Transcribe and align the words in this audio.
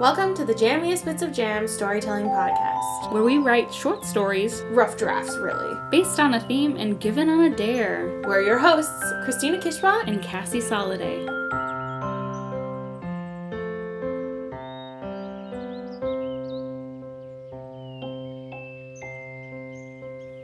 Welcome 0.00 0.34
to 0.36 0.46
the 0.46 0.54
Jammiest 0.54 1.04
Bits 1.04 1.20
of 1.20 1.30
Jam 1.30 1.68
storytelling 1.68 2.24
podcast. 2.24 3.12
where 3.12 3.22
we 3.22 3.36
write 3.36 3.70
short 3.70 4.02
stories 4.02 4.62
Rough 4.70 4.96
drafts, 4.96 5.36
really. 5.36 5.76
based 5.90 6.18
on 6.18 6.32
a 6.32 6.40
theme 6.40 6.78
and 6.78 6.98
given 6.98 7.28
on 7.28 7.40
a 7.52 7.54
dare. 7.54 8.22
We're 8.24 8.40
your 8.40 8.56
hosts, 8.56 9.04
Christina 9.24 9.58
Kishbot 9.58 10.08
And 10.08 10.22
Cassie 10.22 10.60
Soliday. 10.60 11.26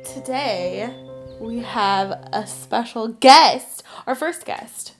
Today, 0.05 0.95
we 1.41 1.61
have 1.61 2.11
a 2.31 2.47
special 2.47 3.09
guest, 3.09 3.83
our 4.07 4.15
first 4.15 4.45
guest 4.45 4.97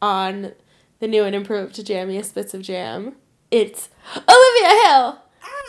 on 0.00 0.54
the 1.00 1.06
new 1.06 1.24
and 1.24 1.36
improved 1.36 1.74
Jammiest 1.84 2.32
Bits 2.32 2.54
of 2.54 2.62
Jam. 2.62 3.16
It's 3.50 3.88
Olivia 4.14 4.82
Hill. 4.84 5.18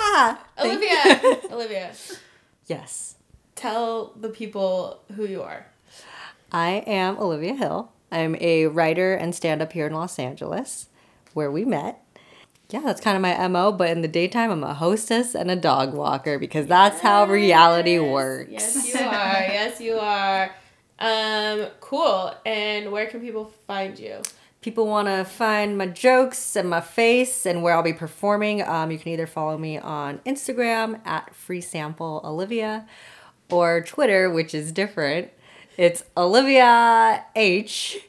Ah, 0.02 0.44
Olivia, 0.60 1.40
Olivia, 1.52 1.92
Yes. 2.68 3.16
tell 3.56 4.14
the 4.20 4.30
people 4.30 5.02
who 5.16 5.26
you 5.26 5.42
are. 5.42 5.66
I 6.52 6.84
am 6.88 7.18
Olivia 7.20 7.54
Hill. 7.56 7.92
I'm 8.12 8.36
a 8.42 8.68
writer 8.68 9.14
and 9.14 9.34
stand 9.36 9.62
up 9.62 9.72
here 9.74 9.88
in 9.88 9.94
Los 9.94 10.18
Angeles, 10.20 10.88
where 11.34 11.52
we 11.52 11.64
met. 11.64 12.04
Yeah, 12.70 12.82
that's 12.82 13.02
kind 13.02 13.16
of 13.16 13.22
my 13.22 13.48
MO, 13.48 13.72
but 13.72 13.90
in 13.90 14.02
the 14.02 14.08
daytime, 14.08 14.52
I'm 14.52 14.64
a 14.64 14.74
hostess 14.74 15.34
and 15.36 15.50
a 15.50 15.56
dog 15.56 15.94
walker 15.94 16.38
because 16.38 16.68
that's 16.68 17.00
how 17.02 17.26
reality 17.26 17.98
works. 17.98 18.52
Yes, 18.52 18.94
you 18.94 19.00
are. 19.00 19.12
yes, 19.48 19.82
you 19.82 19.94
are. 19.98 20.52
Um, 21.00 21.68
cool. 21.80 22.34
And 22.46 22.92
where 22.92 23.08
can 23.08 23.22
people 23.22 23.52
find 23.66 23.98
you? 23.98 24.22
People 24.62 24.88
want 24.88 25.08
to 25.08 25.24
find 25.24 25.78
my 25.78 25.88
jokes 25.88 26.58
and 26.58 26.70
my 26.70 26.82
face 26.82 27.46
and 27.46 27.64
where 27.64 27.74
I'll 27.74 27.84
be 27.84 27.94
performing. 27.94 28.62
Um, 28.62 28.92
you 28.92 29.00
can 29.00 29.14
either 29.14 29.26
follow 29.26 29.58
me 29.58 29.78
on 29.78 30.18
Instagram 30.26 31.00
at 31.06 31.34
Free 31.34 31.62
Sample 31.62 32.22
Olivia 32.26 32.86
or 33.50 33.82
Twitter, 33.82 34.30
which 34.30 34.54
is 34.54 34.74
different. 34.74 35.32
It's 35.78 36.04
Olivia 36.18 37.24
H 37.38 38.00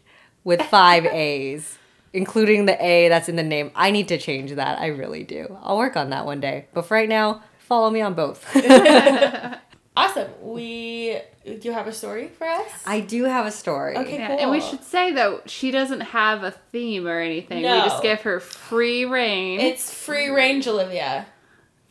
with 0.43 0.61
five 0.63 1.07
A's, 1.07 1.79
including 2.13 2.67
the 2.67 2.85
A 2.85 3.09
that's 3.09 3.29
in 3.29 3.37
the 3.37 3.45
name. 3.45 3.71
I 3.77 3.93
need 3.93 4.09
to 4.09 4.19
change 4.19 4.51
that. 4.53 4.81
I 4.81 4.89
really 4.89 5.23
do. 5.23 5.57
I'll 5.63 5.79
work 5.79 5.97
on 5.97 6.11
that 6.11 6.27
one 6.27 6.41
day. 6.41 6.67
But 6.75 6.87
for 6.87 6.95
right 6.95 7.09
now, 7.09 7.45
follow 7.61 7.91
me 7.91 8.01
on 8.01 8.15
both. 8.15 8.45
Awesome. 9.97 10.31
We 10.41 11.21
do 11.45 11.59
you 11.63 11.73
have 11.73 11.87
a 11.89 11.93
story 11.93 12.29
for 12.29 12.47
us? 12.47 12.71
I 12.87 13.01
do 13.01 13.25
have 13.25 13.47
a 13.47 13.51
story. 13.51 13.97
Okay. 13.97 14.15
Yeah, 14.19 14.37
and 14.41 14.51
we 14.51 14.61
should 14.61 14.85
say 14.85 15.13
though, 15.13 15.41
she 15.47 15.71
doesn't 15.71 16.01
have 16.01 16.45
a 16.45 16.53
theme 16.53 17.07
or 17.07 17.19
anything. 17.19 17.63
No. 17.63 17.75
We 17.77 17.83
just 17.89 18.03
give 18.03 18.21
her 18.23 18.41
free 18.41 19.05
rein. 19.05 19.61
It's 19.61 19.93
free 19.93 20.29
range, 20.29 20.69
Olivia. 20.69 21.27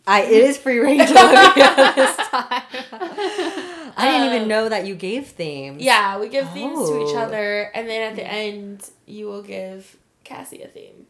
I, 0.07 0.21
it 0.23 0.31
is 0.43 0.57
free 0.57 0.79
range 0.79 1.01
Olivia 1.01 1.93
this 1.95 2.15
time. 2.15 2.63
I 3.97 4.07
didn't 4.11 4.27
even 4.27 4.41
um, 4.43 4.47
know 4.47 4.69
that 4.69 4.87
you 4.87 4.95
gave 4.95 5.27
themes. 5.27 5.83
Yeah, 5.83 6.17
we 6.19 6.29
give 6.29 6.49
themes 6.51 6.79
to 6.89 7.03
each 7.03 7.15
Oh. 7.15 7.19
other, 7.19 7.63
and 7.75 7.87
then 7.87 8.09
at 8.11 8.15
the 8.15 8.25
end, 8.25 8.89
you 9.05 9.27
will 9.27 9.43
give 9.43 9.97
Cassie 10.23 10.63
a 10.63 10.67
theme. 10.67 11.05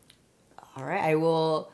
All 0.76 0.84
right, 0.84 1.02
I 1.02 1.16
will 1.16 1.72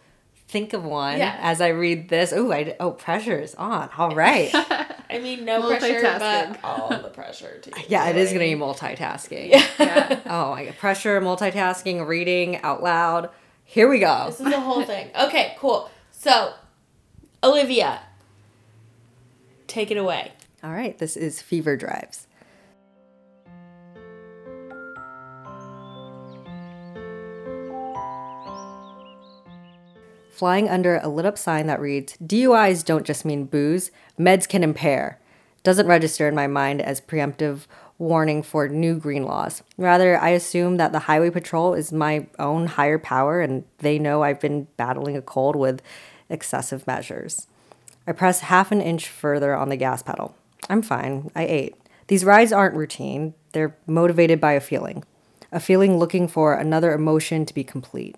think 0.49 0.73
of 0.73 0.83
one 0.83 1.17
Yeah. 1.17 1.35
as 1.41 1.61
I 1.61 1.69
read 1.69 2.09
this. 2.09 2.31
Oh, 2.33 2.51
I 2.51 2.75
oh 2.79 2.91
pressure 2.91 3.39
is 3.39 3.55
on. 3.55 3.89
All 3.97 4.13
right. 4.13 4.53
I 5.15 5.19
mean, 5.19 5.45
no 5.45 5.67
pressure, 5.67 6.01
but 6.19 6.59
all 6.63 6.89
the 6.89 7.09
pressure 7.09 7.59
to 7.59 7.71
yeah, 7.87 8.09
it 8.09 8.15
is 8.15 8.31
going 8.33 8.49
to 8.49 8.55
be 8.55 8.61
multitasking. 8.61 9.49
yeah. 9.51 10.19
Oh 10.25 10.51
my 10.51 10.65
god, 10.65 10.77
pressure, 10.77 11.19
multitasking, 11.21 12.05
reading 12.07 12.61
out 12.61 12.83
loud. 12.83 13.29
Here 13.63 13.89
we 13.89 13.99
go. 13.99 14.25
This 14.27 14.39
is 14.41 14.45
the 14.51 14.59
whole 14.59 14.83
thing. 14.83 15.09
Okay, 15.19 15.55
cool. 15.57 15.89
So, 16.11 16.53
Olivia, 17.43 18.01
take 19.67 19.91
it 19.91 19.97
away. 19.97 20.31
All 20.63 20.71
right, 20.71 20.97
this 20.97 21.15
is 21.17 21.41
Fever 21.41 21.75
Drives. 21.75 22.24
Flying 30.35 30.67
under 30.67 30.97
a 30.97 31.07
lit 31.07 31.25
up 31.25 31.37
sign 31.37 31.65
that 31.67 31.79
reads 31.79 32.17
DUIs 32.17 32.83
don't 32.83 33.05
just 33.05 33.23
mean 33.23 33.45
booze, 33.45 33.89
meds 34.19 34.49
can 34.49 34.65
impair. 34.65 35.17
Doesn't 35.63 35.87
register 35.87 36.27
in 36.27 36.35
my 36.35 36.45
mind 36.45 36.81
as 36.81 36.99
preemptive 36.99 37.67
warning 37.97 38.43
for 38.43 38.67
new 38.67 38.99
green 38.99 39.23
laws. 39.23 39.63
Rather, 39.77 40.19
I 40.19 40.31
assume 40.31 40.75
that 40.75 40.91
the 40.91 40.99
Highway 40.99 41.29
Patrol 41.29 41.73
is 41.73 41.93
my 41.93 42.27
own 42.37 42.67
higher 42.67 42.99
power 42.99 43.39
and 43.39 43.63
they 43.77 43.97
know 43.97 44.23
I've 44.23 44.41
been 44.41 44.67
battling 44.75 45.15
a 45.15 45.21
cold 45.21 45.55
with 45.55 45.81
excessive 46.27 46.85
measures. 46.85 47.47
I 48.05 48.11
press 48.11 48.41
half 48.41 48.73
an 48.73 48.81
inch 48.81 49.07
further 49.07 49.55
on 49.55 49.69
the 49.69 49.77
gas 49.77 50.03
pedal. 50.03 50.35
I'm 50.69 50.81
fine. 50.81 51.31
I 51.33 51.45
ate. 51.45 51.75
These 52.07 52.25
rides 52.25 52.51
aren't 52.51 52.75
routine, 52.75 53.35
they're 53.53 53.77
motivated 53.87 54.41
by 54.41 54.51
a 54.51 54.59
feeling. 54.59 55.05
A 55.53 55.61
feeling 55.61 55.97
looking 55.97 56.27
for 56.27 56.55
another 56.55 56.91
emotion 56.91 57.45
to 57.45 57.53
be 57.53 57.63
complete. 57.63 58.17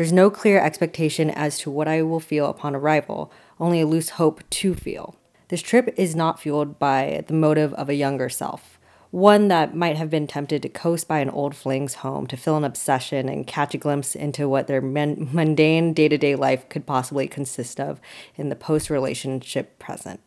There's 0.00 0.14
no 0.14 0.30
clear 0.30 0.58
expectation 0.58 1.28
as 1.28 1.58
to 1.58 1.70
what 1.70 1.86
I 1.86 2.00
will 2.00 2.20
feel 2.20 2.46
upon 2.46 2.74
arrival, 2.74 3.30
only 3.60 3.82
a 3.82 3.86
loose 3.86 4.08
hope 4.08 4.40
to 4.48 4.74
feel. 4.74 5.14
This 5.48 5.60
trip 5.60 5.92
is 5.98 6.16
not 6.16 6.40
fueled 6.40 6.78
by 6.78 7.22
the 7.26 7.34
motive 7.34 7.74
of 7.74 7.90
a 7.90 7.94
younger 7.94 8.30
self, 8.30 8.78
one 9.10 9.48
that 9.48 9.76
might 9.76 9.98
have 9.98 10.08
been 10.08 10.26
tempted 10.26 10.62
to 10.62 10.70
coast 10.70 11.06
by 11.06 11.18
an 11.18 11.28
old 11.28 11.54
fling's 11.54 11.96
home 11.96 12.26
to 12.28 12.38
fill 12.38 12.56
an 12.56 12.64
obsession 12.64 13.28
and 13.28 13.46
catch 13.46 13.74
a 13.74 13.76
glimpse 13.76 14.14
into 14.16 14.48
what 14.48 14.68
their 14.68 14.80
mundane 14.80 15.92
day 15.92 16.08
to 16.08 16.16
day 16.16 16.34
life 16.34 16.66
could 16.70 16.86
possibly 16.86 17.28
consist 17.28 17.78
of 17.78 18.00
in 18.36 18.48
the 18.48 18.56
post 18.56 18.88
relationship 18.88 19.78
present. 19.78 20.20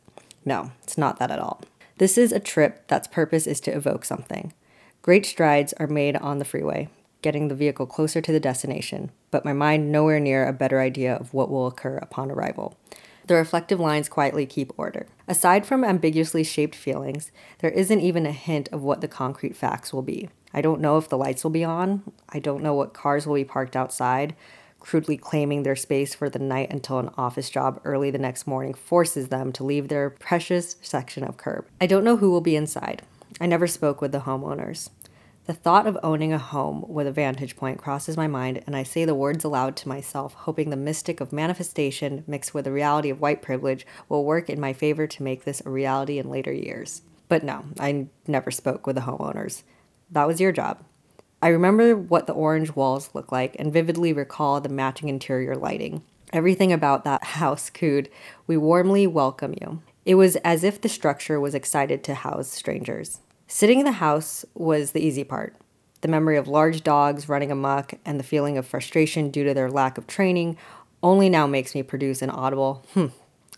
No, 0.46 0.72
it's 0.84 1.00
not 1.00 1.18
that 1.18 1.32
at 1.32 1.40
all. 1.40 1.62
This 1.98 2.16
is 2.16 2.32
a 2.32 2.40
trip 2.40 2.88
that's 2.88 3.08
purpose 3.08 3.48
is 3.48 3.60
to 3.62 3.72
evoke 3.72 4.06
something. 4.06 4.54
Great 5.02 5.26
strides 5.26 5.74
are 5.80 5.88
made 5.88 6.16
on 6.18 6.38
the 6.38 6.46
freeway, 6.46 6.90
getting 7.24 7.48
the 7.48 7.56
vehicle 7.56 7.88
closer 7.88 8.22
to 8.22 8.32
the 8.32 8.40
destination, 8.40 9.10
but 9.32 9.44
my 9.44 9.54
mind 9.54 9.92
nowhere 9.92 10.20
near 10.20 10.48
a 10.48 10.54
better 10.54 10.80
idea 10.80 11.16
of 11.16 11.34
what 11.34 11.50
will 11.50 11.66
occur 11.66 11.98
upon 11.98 12.30
arrival. 12.30 12.78
The 13.26 13.36
reflective 13.36 13.80
lines 13.80 14.10
quietly 14.10 14.46
keep 14.46 14.78
order. 14.78 15.08
Aside 15.28 15.66
from 15.66 15.84
ambiguously 15.84 16.44
shaped 16.44 16.76
feelings, 16.76 17.32
there 17.60 17.72
isn't 17.72 18.02
even 18.02 18.26
a 18.26 18.32
hint 18.32 18.68
of 18.72 18.84
what 18.84 19.02
the 19.02 19.08
concrete 19.08 19.56
facts 19.56 19.94
will 19.94 20.02
be. 20.02 20.30
I 20.54 20.62
don't 20.62 20.82
know 20.82 20.98
if 20.98 21.10
the 21.10 21.18
lights 21.18 21.44
will 21.44 21.52
be 21.52 21.64
on. 21.64 22.04
I 22.30 22.40
don't 22.40 22.62
know 22.62 22.74
what 22.74 22.94
cars 22.94 23.26
will 23.26 23.36
be 23.36 23.46
parked 23.46 23.76
outside, 23.76 24.36
crudely 24.82 25.16
claiming 25.16 25.64
their 25.64 25.78
space 25.78 26.14
for 26.14 26.30
the 26.30 26.38
night 26.38 26.70
until 26.70 27.00
an 27.00 27.10
office 27.18 27.50
job 27.50 27.80
early 27.86 28.12
the 28.12 28.18
next 28.18 28.46
morning 28.46 28.74
forces 28.74 29.30
them 29.30 29.54
to 29.54 29.64
leave 29.64 29.88
their 29.88 30.10
precious 30.10 30.76
section 30.82 31.24
of 31.24 31.38
curb. 31.38 31.66
I 31.80 31.88
don't 31.88 32.04
know 32.04 32.18
who 32.18 32.30
will 32.30 32.42
be 32.42 32.58
inside. 32.58 33.02
I 33.40 33.46
never 33.46 33.66
spoke 33.66 34.02
with 34.02 34.12
the 34.12 34.20
homeowners. 34.20 34.90
The 35.46 35.54
thought 35.54 35.88
of 35.88 35.98
owning 36.04 36.32
a 36.32 36.38
home 36.38 36.86
with 36.88 37.06
a 37.06 37.12
vantage 37.12 37.58
point 37.58 37.78
crosses 37.78 38.16
my 38.16 38.28
mind, 38.28 38.64
and 38.66 38.78
I 38.78 38.84
say 38.84 39.04
the 39.04 39.14
words 39.14 39.44
aloud 39.44 39.76
to 39.78 39.90
myself, 39.90 40.34
hoping 40.34 40.70
the 40.70 40.78
mystic 40.78 41.20
of 41.20 41.34
manifestation 41.34 42.24
mixed 42.26 42.54
with 42.54 42.64
the 42.64 42.72
reality 42.72 43.10
of 43.10 43.20
white 43.20 43.42
privilege 43.42 43.86
will 44.08 44.24
work 44.24 44.50
in 44.50 44.58
my 44.58 44.72
favor 44.72 45.06
to 45.06 45.24
make 45.24 45.44
this 45.44 45.62
a 45.66 45.70
reality 45.70 46.18
in 46.18 46.30
later 46.30 46.54
years. 46.54 47.02
But 47.28 47.44
no, 47.44 47.66
I 47.78 48.08
never 48.26 48.52
spoke 48.52 48.88
with 48.88 48.96
the 48.96 49.02
homeowners. 49.02 49.64
That 50.10 50.28
was 50.28 50.40
your 50.40 50.54
job. 50.54 50.82
I 51.42 51.50
remember 51.50 51.94
what 51.94 52.26
the 52.26 52.34
orange 52.34 52.74
walls 52.74 53.10
look 53.14 53.30
like 53.30 53.58
and 53.60 53.74
vividly 53.74 54.14
recall 54.14 54.62
the 54.62 54.70
matching 54.70 55.10
interior 55.10 55.58
lighting. 55.58 56.04
Everything 56.32 56.72
about 56.72 57.04
that 57.04 57.24
house 57.42 57.70
cooed, 57.70 58.10
We 58.48 58.56
warmly 58.56 59.08
welcome 59.08 59.56
you. 59.60 59.82
It 60.06 60.16
was 60.16 60.38
as 60.38 60.64
if 60.64 60.80
the 60.80 60.88
structure 60.88 61.38
was 61.38 61.54
excited 61.54 62.02
to 62.06 62.16
house 62.16 62.48
strangers. 62.48 63.20
Sitting 63.56 63.78
in 63.78 63.86
the 63.86 63.92
house 63.92 64.46
was 64.56 64.94
the 64.94 65.06
easy 65.06 65.24
part. 65.24 65.56
The 66.02 66.08
memory 66.08 66.38
of 66.38 66.48
large 66.48 66.84
dogs 66.84 67.30
running 67.30 67.52
amok 67.52 67.94
and 68.04 68.20
the 68.20 68.24
feeling 68.24 68.58
of 68.58 68.66
frustration 68.66 69.30
due 69.30 69.44
to 69.44 69.54
their 69.54 69.70
lack 69.70 70.00
of 70.00 70.08
training 70.08 70.58
only 71.04 71.30
now 71.30 71.46
makes 71.46 71.76
me 71.76 71.84
produce 71.84 72.24
an 72.24 72.32
audible 72.32 72.84
hmm 72.96 73.10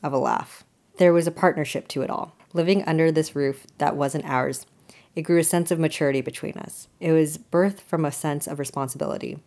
of 0.03 0.11
a 0.11 0.17
laugh. 0.17 0.65
There 0.97 1.13
was 1.13 1.27
a 1.27 1.31
partnership 1.31 1.87
to 1.87 2.01
it 2.01 2.09
all. 2.09 2.35
Living 2.51 2.83
under 2.83 3.09
this 3.09 3.37
roof 3.37 3.65
that 3.77 3.95
wasn't 3.95 4.25
ours, 4.25 4.65
it 5.15 5.21
grew 5.21 5.39
a 5.39 5.45
sense 5.45 5.71
of 5.71 5.79
maturity 5.79 6.19
between 6.19 6.55
us. 6.55 6.89
It 6.99 7.13
was 7.13 7.37
birthed 7.37 7.79
from 7.79 8.03
a 8.03 8.11
sense 8.11 8.47
of 8.47 8.59
responsibility 8.59 9.39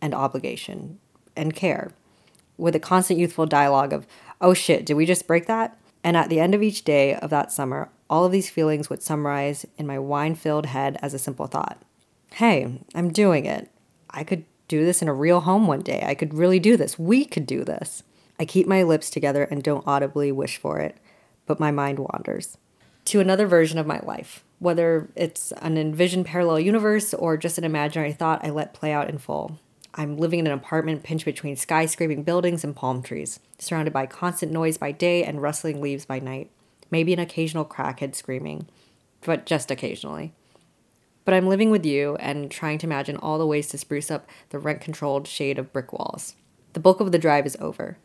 and 0.00 0.14
obligation 0.14 0.98
and 1.36 1.54
care, 1.54 1.92
with 2.58 2.74
a 2.74 2.80
constant 2.80 3.20
youthful 3.20 3.46
dialogue 3.46 3.92
of, 3.92 4.08
oh 4.40 4.52
shit, 4.52 4.84
did 4.84 4.94
we 4.94 5.06
just 5.06 5.28
break 5.28 5.46
that? 5.46 5.78
And 6.02 6.16
at 6.16 6.28
the 6.28 6.40
end 6.40 6.56
of 6.56 6.62
each 6.62 6.82
day 6.82 7.14
of 7.14 7.30
that 7.30 7.52
summer, 7.52 7.88
all 8.12 8.26
of 8.26 8.32
these 8.32 8.50
feelings 8.50 8.90
would 8.90 9.02
summarize 9.02 9.64
in 9.78 9.86
my 9.86 9.98
wine 9.98 10.34
filled 10.34 10.66
head 10.66 10.98
as 11.00 11.14
a 11.14 11.18
simple 11.18 11.46
thought 11.46 11.82
Hey, 12.34 12.80
I'm 12.94 13.12
doing 13.12 13.44
it. 13.44 13.70
I 14.10 14.22
could 14.24 14.44
do 14.68 14.84
this 14.84 15.02
in 15.02 15.08
a 15.08 15.14
real 15.14 15.40
home 15.40 15.66
one 15.66 15.82
day. 15.82 16.02
I 16.06 16.14
could 16.14 16.32
really 16.32 16.58
do 16.58 16.78
this. 16.78 16.98
We 16.98 17.26
could 17.26 17.46
do 17.46 17.62
this. 17.62 18.02
I 18.38 18.46
keep 18.46 18.66
my 18.66 18.82
lips 18.82 19.10
together 19.10 19.44
and 19.44 19.62
don't 19.62 19.86
audibly 19.86 20.32
wish 20.32 20.56
for 20.56 20.78
it, 20.78 20.96
but 21.46 21.60
my 21.60 21.70
mind 21.70 21.98
wanders 21.98 22.56
to 23.06 23.20
another 23.20 23.46
version 23.46 23.78
of 23.78 23.86
my 23.86 24.00
life. 24.02 24.44
Whether 24.60 25.08
it's 25.14 25.52
an 25.52 25.76
envisioned 25.76 26.26
parallel 26.26 26.60
universe 26.60 27.12
or 27.12 27.36
just 27.36 27.58
an 27.58 27.64
imaginary 27.64 28.12
thought 28.12 28.44
I 28.44 28.50
let 28.50 28.74
play 28.74 28.92
out 28.92 29.10
in 29.10 29.18
full. 29.18 29.58
I'm 29.94 30.16
living 30.16 30.38
in 30.38 30.46
an 30.46 30.52
apartment 30.52 31.02
pinched 31.02 31.24
between 31.24 31.56
skyscraping 31.56 32.24
buildings 32.24 32.64
and 32.64 32.76
palm 32.76 33.02
trees, 33.02 33.40
surrounded 33.58 33.92
by 33.92 34.06
constant 34.06 34.52
noise 34.52 34.78
by 34.78 34.92
day 34.92 35.24
and 35.24 35.42
rustling 35.42 35.80
leaves 35.80 36.06
by 36.06 36.18
night. 36.18 36.50
Maybe 36.92 37.12
an 37.12 37.18
occasional 37.18 37.64
crackhead 37.64 38.14
screaming, 38.14 38.68
but 39.22 39.46
just 39.46 39.70
occasionally. 39.70 40.34
But 41.24 41.34
I'm 41.34 41.48
living 41.48 41.70
with 41.70 41.86
you 41.86 42.16
and 42.16 42.50
trying 42.50 42.78
to 42.78 42.86
imagine 42.86 43.16
all 43.16 43.38
the 43.38 43.46
ways 43.46 43.68
to 43.68 43.78
spruce 43.78 44.10
up 44.10 44.28
the 44.50 44.58
rent 44.58 44.80
controlled 44.80 45.26
shade 45.26 45.58
of 45.58 45.72
brick 45.72 45.92
walls. 45.92 46.34
The 46.74 46.80
bulk 46.80 47.00
of 47.00 47.10
the 47.10 47.18
drive 47.18 47.46
is 47.46 47.56
over. 47.60 47.96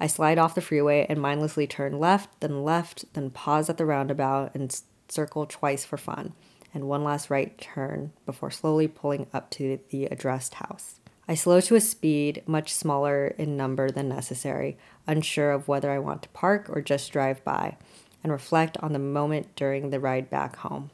I 0.00 0.08
slide 0.08 0.38
off 0.38 0.56
the 0.56 0.60
freeway 0.60 1.06
and 1.08 1.20
mindlessly 1.20 1.68
turn 1.68 2.00
left, 2.00 2.40
then 2.40 2.64
left, 2.64 3.04
then 3.14 3.30
pause 3.30 3.70
at 3.70 3.78
the 3.78 3.86
roundabout 3.86 4.52
and 4.54 4.82
circle 5.08 5.46
twice 5.46 5.84
for 5.84 5.96
fun, 5.96 6.32
and 6.74 6.88
one 6.88 7.04
last 7.04 7.30
right 7.30 7.56
turn 7.60 8.12
before 8.26 8.50
slowly 8.50 8.88
pulling 8.88 9.28
up 9.32 9.50
to 9.50 9.78
the 9.90 10.06
addressed 10.06 10.54
house. 10.54 10.98
I 11.28 11.36
slow 11.36 11.60
to 11.60 11.76
a 11.76 11.80
speed 11.80 12.42
much 12.46 12.74
smaller 12.74 13.28
in 13.38 13.56
number 13.56 13.90
than 13.90 14.08
necessary, 14.08 14.76
unsure 15.06 15.52
of 15.52 15.68
whether 15.68 15.92
I 15.92 16.00
want 16.00 16.22
to 16.22 16.28
park 16.30 16.66
or 16.68 16.80
just 16.80 17.12
drive 17.12 17.44
by, 17.44 17.76
and 18.22 18.32
reflect 18.32 18.76
on 18.78 18.92
the 18.92 18.98
moment 18.98 19.54
during 19.56 19.90
the 19.90 20.00
ride 20.00 20.30
back 20.30 20.56
home. 20.56 20.90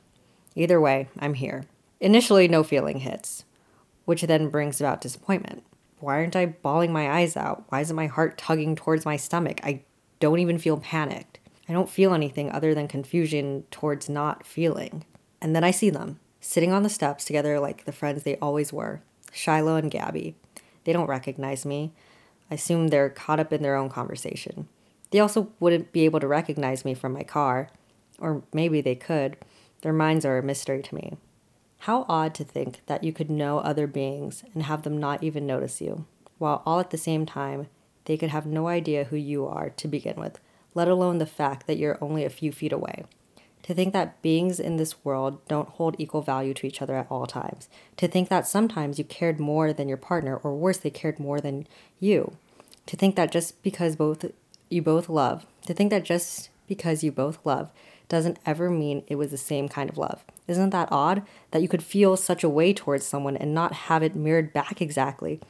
Either 0.54 0.80
way, 0.80 1.08
I'm 1.18 1.34
here. 1.34 1.64
Initially, 2.00 2.48
no 2.48 2.62
feeling 2.62 3.00
hits, 3.00 3.44
which 4.04 4.22
then 4.22 4.48
brings 4.48 4.80
about 4.80 5.00
disappointment. 5.00 5.62
Why 6.00 6.18
aren't 6.18 6.36
I 6.36 6.46
bawling 6.46 6.92
my 6.92 7.10
eyes 7.10 7.36
out? 7.36 7.64
Why 7.68 7.80
isn't 7.80 7.96
my 7.96 8.06
heart 8.06 8.38
tugging 8.38 8.76
towards 8.76 9.04
my 9.04 9.16
stomach? 9.16 9.60
I 9.64 9.82
don't 10.20 10.38
even 10.38 10.58
feel 10.58 10.78
panicked. 10.78 11.38
I 11.68 11.72
don't 11.72 11.90
feel 11.90 12.14
anything 12.14 12.50
other 12.50 12.74
than 12.74 12.88
confusion 12.88 13.64
towards 13.70 14.08
not 14.08 14.46
feeling. 14.46 15.04
And 15.40 15.54
then 15.54 15.64
I 15.64 15.70
see 15.70 15.90
them, 15.90 16.18
sitting 16.40 16.72
on 16.72 16.82
the 16.82 16.88
steps 16.88 17.24
together 17.24 17.60
like 17.60 17.84
the 17.84 17.92
friends 17.92 18.22
they 18.22 18.36
always 18.36 18.72
were 18.72 19.00
Shiloh 19.32 19.76
and 19.76 19.90
Gabby. 19.90 20.34
They 20.84 20.92
don't 20.92 21.06
recognize 21.06 21.66
me. 21.66 21.92
I 22.50 22.54
assume 22.54 22.88
they're 22.88 23.10
caught 23.10 23.40
up 23.40 23.52
in 23.52 23.62
their 23.62 23.76
own 23.76 23.90
conversation. 23.90 24.68
They 25.10 25.20
also 25.20 25.48
wouldn't 25.60 25.92
be 25.92 26.04
able 26.04 26.20
to 26.20 26.28
recognize 26.28 26.84
me 26.84 26.94
from 26.94 27.12
my 27.12 27.22
car, 27.22 27.70
or 28.18 28.42
maybe 28.52 28.80
they 28.80 28.94
could. 28.94 29.36
Their 29.82 29.92
minds 29.92 30.24
are 30.24 30.38
a 30.38 30.42
mystery 30.42 30.82
to 30.82 30.94
me. 30.94 31.16
How 31.80 32.04
odd 32.08 32.34
to 32.34 32.44
think 32.44 32.80
that 32.86 33.04
you 33.04 33.12
could 33.12 33.30
know 33.30 33.58
other 33.58 33.86
beings 33.86 34.42
and 34.52 34.64
have 34.64 34.82
them 34.82 34.98
not 34.98 35.22
even 35.22 35.46
notice 35.46 35.80
you, 35.80 36.06
while 36.38 36.62
all 36.66 36.80
at 36.80 36.90
the 36.90 36.98
same 36.98 37.24
time, 37.24 37.68
they 38.04 38.16
could 38.16 38.30
have 38.30 38.46
no 38.46 38.68
idea 38.68 39.04
who 39.04 39.16
you 39.16 39.46
are 39.46 39.70
to 39.70 39.88
begin 39.88 40.16
with, 40.16 40.40
let 40.74 40.88
alone 40.88 41.18
the 41.18 41.26
fact 41.26 41.66
that 41.66 41.78
you're 41.78 42.02
only 42.02 42.24
a 42.24 42.30
few 42.30 42.50
feet 42.50 42.72
away. 42.72 43.04
To 43.64 43.74
think 43.74 43.92
that 43.92 44.22
beings 44.22 44.58
in 44.58 44.76
this 44.76 45.04
world 45.04 45.46
don't 45.46 45.68
hold 45.68 45.94
equal 45.98 46.22
value 46.22 46.54
to 46.54 46.66
each 46.66 46.80
other 46.80 46.96
at 46.96 47.06
all 47.10 47.26
times. 47.26 47.68
To 47.98 48.08
think 48.08 48.28
that 48.28 48.46
sometimes 48.46 48.98
you 48.98 49.04
cared 49.04 49.38
more 49.38 49.72
than 49.72 49.88
your 49.88 49.98
partner, 49.98 50.36
or 50.36 50.54
worse, 50.54 50.78
they 50.78 50.90
cared 50.90 51.20
more 51.20 51.40
than 51.40 51.66
you. 52.00 52.36
To 52.86 52.96
think 52.96 53.14
that 53.16 53.30
just 53.30 53.62
because 53.62 53.94
both 53.94 54.24
you 54.68 54.82
both 54.82 55.08
love, 55.08 55.46
to 55.66 55.74
think 55.74 55.90
that 55.90 56.04
just 56.04 56.50
because 56.66 57.02
you 57.02 57.10
both 57.12 57.38
love 57.44 57.70
doesn't 58.08 58.38
ever 58.46 58.70
mean 58.70 59.02
it 59.06 59.16
was 59.16 59.30
the 59.30 59.36
same 59.36 59.68
kind 59.68 59.90
of 59.90 59.98
love. 59.98 60.24
Isn't 60.46 60.70
that 60.70 60.88
odd 60.90 61.22
that 61.50 61.62
you 61.62 61.68
could 61.68 61.82
feel 61.82 62.16
such 62.16 62.42
a 62.42 62.48
way 62.48 62.72
towards 62.72 63.06
someone 63.06 63.36
and 63.36 63.54
not 63.54 63.72
have 63.72 64.02
it 64.02 64.16
mirrored 64.16 64.52
back 64.52 64.80
exactly? 64.80 65.40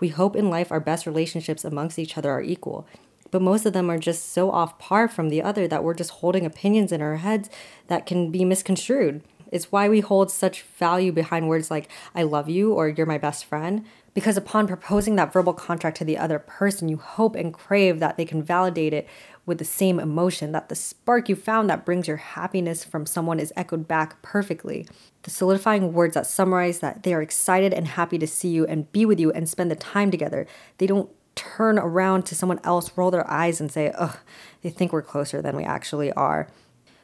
We 0.00 0.08
hope 0.08 0.36
in 0.36 0.50
life 0.50 0.70
our 0.70 0.80
best 0.80 1.06
relationships 1.06 1.64
amongst 1.64 1.98
each 1.98 2.16
other 2.16 2.30
are 2.30 2.42
equal, 2.42 2.86
but 3.30 3.42
most 3.42 3.66
of 3.66 3.72
them 3.72 3.90
are 3.90 3.98
just 3.98 4.32
so 4.32 4.50
off 4.50 4.78
par 4.78 5.08
from 5.08 5.28
the 5.28 5.42
other 5.42 5.66
that 5.66 5.82
we're 5.82 5.94
just 5.94 6.10
holding 6.10 6.46
opinions 6.46 6.92
in 6.92 7.02
our 7.02 7.16
heads 7.16 7.50
that 7.88 8.06
can 8.06 8.30
be 8.30 8.44
misconstrued. 8.44 9.22
It's 9.50 9.72
why 9.72 9.88
we 9.88 10.00
hold 10.00 10.30
such 10.30 10.62
value 10.62 11.12
behind 11.12 11.48
words 11.48 11.70
like, 11.70 11.88
I 12.14 12.22
love 12.22 12.48
you 12.48 12.72
or 12.72 12.88
you're 12.88 13.06
my 13.06 13.18
best 13.18 13.44
friend. 13.44 13.84
Because 14.14 14.36
upon 14.36 14.68
proposing 14.68 15.16
that 15.16 15.32
verbal 15.32 15.52
contract 15.52 15.96
to 15.96 16.04
the 16.04 16.16
other 16.16 16.38
person, 16.38 16.88
you 16.88 16.96
hope 16.96 17.34
and 17.34 17.52
crave 17.52 17.98
that 17.98 18.16
they 18.16 18.24
can 18.24 18.42
validate 18.42 18.94
it 18.94 19.08
with 19.44 19.58
the 19.58 19.64
same 19.64 19.98
emotion, 19.98 20.52
that 20.52 20.68
the 20.68 20.76
spark 20.76 21.28
you 21.28 21.34
found 21.34 21.68
that 21.68 21.84
brings 21.84 22.06
your 22.06 22.16
happiness 22.16 22.84
from 22.84 23.06
someone 23.06 23.40
is 23.40 23.52
echoed 23.56 23.86
back 23.88 24.22
perfectly. 24.22 24.86
The 25.24 25.30
solidifying 25.30 25.92
words 25.92 26.14
that 26.14 26.26
summarize 26.26 26.78
that 26.78 27.02
they 27.02 27.12
are 27.12 27.20
excited 27.20 27.74
and 27.74 27.88
happy 27.88 28.16
to 28.18 28.26
see 28.26 28.48
you 28.48 28.64
and 28.66 28.90
be 28.92 29.04
with 29.04 29.18
you 29.18 29.32
and 29.32 29.48
spend 29.48 29.70
the 29.70 29.76
time 29.76 30.10
together. 30.10 30.46
They 30.78 30.86
don't 30.86 31.10
turn 31.34 31.78
around 31.78 32.24
to 32.26 32.36
someone 32.36 32.60
else, 32.62 32.96
roll 32.96 33.10
their 33.10 33.28
eyes, 33.28 33.60
and 33.60 33.70
say, 33.70 33.90
ugh, 33.98 34.16
they 34.62 34.70
think 34.70 34.92
we're 34.92 35.02
closer 35.02 35.42
than 35.42 35.56
we 35.56 35.64
actually 35.64 36.12
are. 36.12 36.48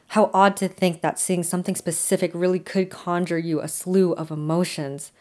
How 0.09 0.31
odd 0.33 0.57
to 0.59 0.69
think 0.69 1.03
that 1.03 1.19
seeing 1.19 1.43
something 1.43 1.75
specific 1.75 2.31
really 2.35 2.59
could 2.59 2.91
conjure 2.91 3.39
you 3.39 3.61
a 3.61 3.69
slew 3.69 4.13
of 4.13 4.31
emotions. 4.31 5.13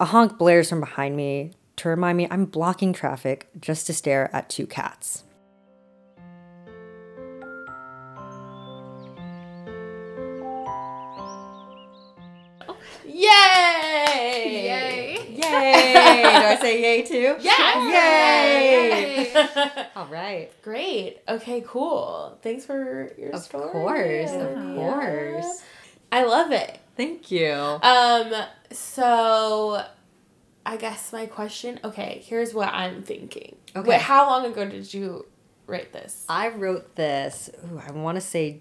A 0.00 0.04
honk 0.06 0.38
blares 0.38 0.68
from 0.68 0.80
behind 0.80 1.16
me 1.16 1.52
to 1.76 1.88
remind 1.88 2.16
me 2.18 2.28
I'm 2.30 2.44
blocking 2.44 2.92
traffic 2.92 3.48
just 3.60 3.86
to 3.86 3.92
stare 3.94 4.34
at 4.34 4.48
two 4.48 4.66
cats. 4.66 5.24
Yay! 13.04 14.64
Yay. 14.64 15.26
Yay! 15.30 16.22
Do 16.22 16.46
I 16.46 16.58
say 16.60 16.80
yay 16.82 17.02
too? 17.02 17.36
Yes! 17.40 19.32
Yay! 19.34 19.86
All 19.96 20.06
right. 20.06 20.50
Great. 20.62 21.18
Okay, 21.28 21.62
cool. 21.66 22.38
Thanks 22.42 22.64
for 22.64 23.12
your 23.18 23.30
Of 23.30 23.42
story. 23.42 23.70
course, 23.70 24.30
of 24.32 24.40
Olivia. 24.58 24.74
course. 24.74 25.62
I 26.12 26.24
love 26.24 26.52
it. 26.52 26.78
Thank 26.98 27.30
you. 27.30 27.52
Um, 27.54 28.32
so 28.72 29.84
I 30.66 30.76
guess 30.76 31.12
my 31.12 31.26
question, 31.26 31.78
okay, 31.84 32.20
here's 32.26 32.52
what 32.52 32.68
I'm 32.74 33.04
thinking. 33.04 33.54
Okay. 33.74 33.88
Wait, 33.88 34.00
how 34.00 34.26
long 34.28 34.44
ago 34.44 34.68
did 34.68 34.92
you 34.92 35.24
write 35.68 35.92
this? 35.92 36.26
I 36.28 36.48
wrote 36.48 36.96
this, 36.96 37.50
ooh, 37.72 37.80
I 37.86 37.92
want 37.92 38.16
to 38.16 38.20
say 38.20 38.60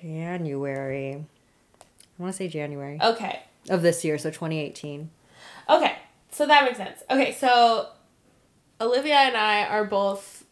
January. 0.00 1.14
I 1.14 2.22
want 2.22 2.32
to 2.32 2.36
say 2.36 2.46
January 2.48 2.98
Okay. 3.02 3.40
of 3.68 3.82
this 3.82 4.04
year, 4.04 4.18
so 4.18 4.30
2018. 4.30 5.10
Okay. 5.68 5.96
So 6.30 6.46
that 6.46 6.64
makes 6.64 6.76
sense. 6.76 7.02
Okay, 7.10 7.32
so 7.32 7.88
Olivia 8.80 9.16
and 9.16 9.36
I 9.36 9.64
are 9.64 9.84
both 9.84 10.44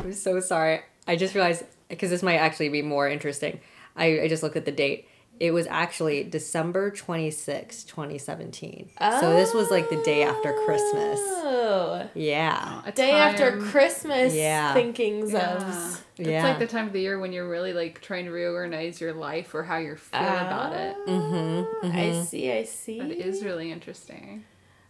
I'm 0.00 0.12
so 0.12 0.38
sorry. 0.40 0.80
I 1.08 1.16
just 1.16 1.34
realized, 1.34 1.64
because 1.88 2.10
this 2.10 2.22
might 2.22 2.36
actually 2.36 2.68
be 2.68 2.82
more 2.82 3.08
interesting. 3.08 3.60
I, 3.96 4.20
I 4.22 4.28
just 4.28 4.42
looked 4.42 4.56
at 4.56 4.64
the 4.66 4.72
date. 4.72 5.08
It 5.42 5.52
was 5.52 5.66
actually 5.66 6.22
December 6.22 6.92
26, 6.92 7.82
2017. 7.82 8.90
So 9.18 9.34
this 9.34 9.52
was 9.52 9.72
like 9.72 9.90
the 9.90 10.00
day 10.04 10.22
after 10.22 10.52
Christmas. 10.64 11.18
Oh. 11.20 12.08
Yeah. 12.14 12.80
A 12.86 12.92
Day 12.92 13.10
after 13.10 13.58
Christmas 13.58 14.32
Yeah. 14.34 14.72
thinkings 14.72 15.32
Yeah. 15.32 15.56
of 15.56 16.04
It's 16.16 16.28
Yeah. 16.28 16.44
like 16.46 16.60
the 16.60 16.68
time 16.68 16.86
of 16.86 16.92
the 16.92 17.00
year 17.00 17.18
when 17.18 17.32
you're 17.32 17.48
really 17.48 17.72
like 17.72 18.00
trying 18.00 18.26
to 18.26 18.30
reorganize 18.30 19.00
your 19.00 19.14
life 19.14 19.52
or 19.52 19.64
how 19.64 19.78
you're 19.78 19.96
feeling 19.96 20.26
about 20.26 20.74
it. 20.74 20.96
Mm-hmm. 21.08 21.86
I 21.92 22.22
see, 22.24 22.52
I 22.52 22.62
see. 22.62 23.00
That 23.00 23.10
is 23.10 23.44
really 23.44 23.72
interesting. 23.72 24.44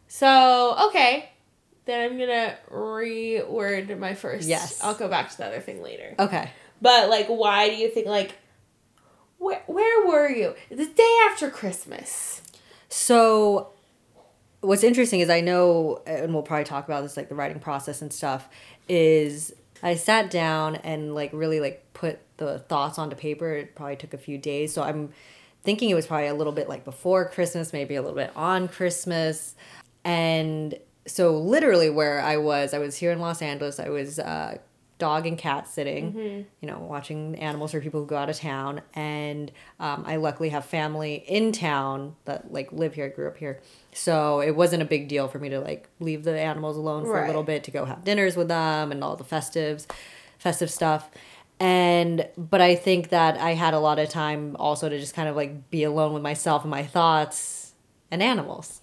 So, 0.06 0.76
okay. 0.88 1.30
Then 1.86 2.10
I'm 2.12 2.18
gonna 2.18 2.58
reword 2.70 3.98
my 3.98 4.12
first. 4.12 4.46
Yes. 4.46 4.80
I'll 4.84 4.92
go 4.92 5.08
back 5.08 5.30
to 5.30 5.36
the 5.38 5.46
other 5.46 5.60
thing 5.60 5.82
later. 5.82 6.14
Okay. 6.18 6.50
But 6.82 7.08
like 7.08 7.28
why 7.28 7.70
do 7.70 7.76
you 7.76 7.88
think 7.88 8.06
like 8.06 8.32
where 9.42 9.62
where 9.66 10.06
were 10.06 10.30
you? 10.30 10.54
The 10.70 10.86
day 10.86 11.18
after 11.28 11.50
Christmas. 11.50 12.42
So, 12.88 13.70
what's 14.60 14.84
interesting 14.84 15.20
is 15.20 15.28
I 15.30 15.40
know, 15.40 16.00
and 16.06 16.32
we'll 16.32 16.42
probably 16.42 16.64
talk 16.64 16.86
about 16.86 17.02
this, 17.02 17.16
like 17.16 17.28
the 17.28 17.34
writing 17.34 17.58
process 17.58 18.02
and 18.02 18.12
stuff, 18.12 18.48
is 18.88 19.52
I 19.82 19.96
sat 19.96 20.30
down 20.30 20.76
and 20.76 21.14
like 21.14 21.30
really 21.32 21.58
like 21.58 21.84
put 21.92 22.20
the 22.36 22.60
thoughts 22.60 22.98
onto 22.98 23.16
paper. 23.16 23.52
It 23.52 23.74
probably 23.74 23.96
took 23.96 24.14
a 24.14 24.18
few 24.18 24.38
days. 24.38 24.72
So 24.72 24.82
I'm 24.82 25.10
thinking 25.64 25.90
it 25.90 25.94
was 25.94 26.06
probably 26.06 26.28
a 26.28 26.34
little 26.34 26.52
bit 26.52 26.68
like 26.68 26.84
before 26.84 27.28
Christmas, 27.28 27.72
maybe 27.72 27.96
a 27.96 28.02
little 28.02 28.16
bit 28.16 28.30
on 28.36 28.68
Christmas. 28.68 29.56
And 30.04 30.78
so, 31.06 31.36
literally, 31.36 31.90
where 31.90 32.20
I 32.20 32.36
was, 32.36 32.74
I 32.74 32.78
was 32.78 32.96
here 32.96 33.10
in 33.10 33.18
Los 33.18 33.42
Angeles. 33.42 33.80
I 33.80 33.88
was 33.88 34.20
uh, 34.20 34.58
dog 35.06 35.26
and 35.26 35.36
cat 35.36 35.66
sitting, 35.66 36.04
you 36.60 36.68
know, 36.68 36.78
watching 36.78 37.34
animals 37.36 37.72
for 37.72 37.80
people 37.80 38.00
who 38.00 38.06
go 38.06 38.16
out 38.16 38.30
of 38.30 38.36
town. 38.38 38.80
And 38.94 39.50
um, 39.80 40.04
I 40.06 40.16
luckily 40.16 40.50
have 40.50 40.64
family 40.64 41.14
in 41.26 41.52
town 41.52 42.14
that 42.24 42.52
like 42.52 42.72
live 42.72 42.94
here, 42.94 43.06
I 43.06 43.08
grew 43.08 43.26
up 43.28 43.36
here. 43.36 43.60
So 43.92 44.40
it 44.40 44.54
wasn't 44.54 44.82
a 44.82 44.86
big 44.86 45.08
deal 45.08 45.26
for 45.28 45.38
me 45.38 45.48
to 45.50 45.60
like 45.60 45.88
leave 45.98 46.22
the 46.24 46.38
animals 46.38 46.76
alone 46.76 47.04
for 47.04 47.12
Right. 47.14 47.24
a 47.24 47.26
little 47.26 47.42
bit 47.42 47.64
to 47.64 47.70
go 47.70 47.84
have 47.84 48.04
dinners 48.04 48.36
with 48.36 48.48
them 48.48 48.92
and 48.92 49.02
all 49.04 49.16
the 49.16 49.24
festives, 49.36 49.86
festive 50.38 50.70
stuff. 50.70 51.10
And 51.60 52.28
but 52.36 52.60
I 52.60 52.74
think 52.74 53.10
that 53.10 53.36
I 53.38 53.54
had 53.54 53.74
a 53.74 53.78
lot 53.78 53.98
of 53.98 54.08
time 54.08 54.56
also 54.58 54.88
to 54.88 54.98
just 54.98 55.14
kind 55.14 55.28
of 55.28 55.36
like 55.36 55.70
be 55.70 55.84
alone 55.84 56.12
with 56.12 56.22
myself 56.22 56.62
and 56.62 56.70
my 56.70 56.84
thoughts 56.84 57.72
and 58.10 58.22
animals. 58.22 58.80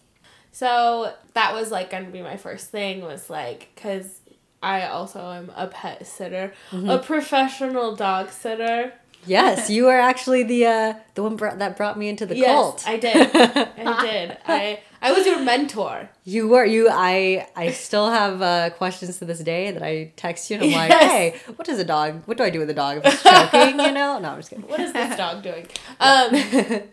So 0.52 1.14
that 1.34 1.54
was 1.54 1.72
like 1.72 1.90
gonna 1.90 2.10
be 2.10 2.22
my 2.22 2.38
first 2.38 2.70
thing 2.70 3.02
was 3.02 3.30
like 3.30 3.70
because 3.76 4.19
I 4.62 4.88
also 4.88 5.20
am 5.32 5.52
a 5.56 5.68
pet 5.68 6.06
sitter, 6.06 6.54
Mm-hmm. 6.72 6.90
a 6.90 7.00
professional 7.00 7.96
dog 7.96 8.30
sitter. 8.32 8.94
Yes, 9.26 9.70
you 9.70 9.88
are 9.90 10.00
actually 10.00 10.44
the 10.44 10.66
uh 10.66 10.94
the 11.16 11.24
one 11.24 11.36
br- 11.36 11.50
that 11.56 11.76
brought 11.76 11.98
me 11.98 12.08
into 12.08 12.26
the 12.26 12.38
yes, 12.38 12.48
cult. 12.48 12.84
I 12.88 12.98
did. 12.98 13.16
I 13.36 14.02
did. 14.02 14.38
I 14.48 14.80
I 15.02 15.12
was 15.12 15.26
your 15.26 15.40
mentor. 15.42 16.10
You 16.24 16.48
were 16.48 16.64
you. 16.66 16.88
I 16.90 17.46
I 17.56 17.72
still 17.72 18.10
have 18.10 18.42
uh, 18.42 18.70
questions 18.72 19.18
to 19.20 19.26
this 19.26 19.40
day 19.40 19.72
that 19.72 19.84
I 19.84 20.14
text 20.16 20.50
you. 20.50 20.56
and 20.56 20.66
I'm 20.66 20.72
like, 20.72 20.90
Yes. 20.92 21.12
hey, 21.12 21.36
what 21.58 21.68
does 21.68 21.80
a 21.80 21.84
dog? 21.84 22.22
What 22.28 22.38
do 22.38 22.44
I 22.46 22.50
do 22.50 22.60
with 22.60 22.70
a 22.70 22.74
dog 22.74 22.98
if 23.00 23.06
it's 23.14 23.24
choking? 23.24 23.78
You 23.80 23.92
know? 23.92 24.20
No, 24.20 24.30
I'm 24.30 24.38
just 24.40 24.50
kidding. 24.52 24.66
What 24.68 24.80
is 24.80 24.94
this 24.94 25.18
dog 25.18 25.44
doing? 25.50 25.68
Um, 26.00 26.30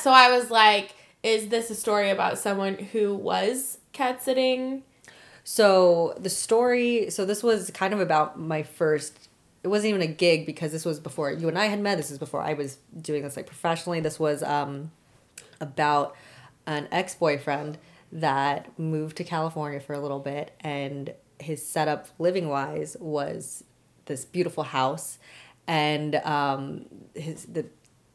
so 0.00 0.10
I 0.10 0.30
was 0.36 0.50
like, 0.50 0.94
is 1.22 1.48
this 1.48 1.70
a 1.70 1.74
story 1.74 2.10
about 2.10 2.38
someone 2.38 2.74
who 2.92 3.14
was 3.14 3.78
cat 3.92 4.22
sitting? 4.22 4.82
So 5.48 6.12
the 6.18 6.28
story. 6.28 7.08
So 7.10 7.24
this 7.24 7.40
was 7.40 7.70
kind 7.70 7.94
of 7.94 8.00
about 8.00 8.36
my 8.36 8.64
first. 8.64 9.28
It 9.62 9.68
wasn't 9.68 9.90
even 9.90 10.02
a 10.02 10.12
gig 10.12 10.44
because 10.44 10.72
this 10.72 10.84
was 10.84 10.98
before 10.98 11.30
you 11.30 11.46
and 11.46 11.56
I 11.56 11.66
had 11.66 11.80
met. 11.80 11.98
This 11.98 12.10
is 12.10 12.18
before 12.18 12.42
I 12.42 12.54
was 12.54 12.78
doing 13.00 13.22
this 13.22 13.36
like 13.36 13.46
professionally. 13.46 14.00
This 14.00 14.18
was 14.18 14.42
um, 14.42 14.90
about 15.60 16.16
an 16.66 16.88
ex 16.90 17.14
boyfriend 17.14 17.78
that 18.10 18.76
moved 18.76 19.18
to 19.18 19.24
California 19.24 19.78
for 19.78 19.92
a 19.92 20.00
little 20.00 20.18
bit, 20.18 20.50
and 20.58 21.14
his 21.38 21.64
setup 21.64 22.08
living 22.18 22.48
wise 22.48 22.96
was 22.98 23.62
this 24.06 24.24
beautiful 24.24 24.64
house, 24.64 25.20
and 25.68 26.16
um, 26.16 26.86
his 27.14 27.44
the 27.44 27.66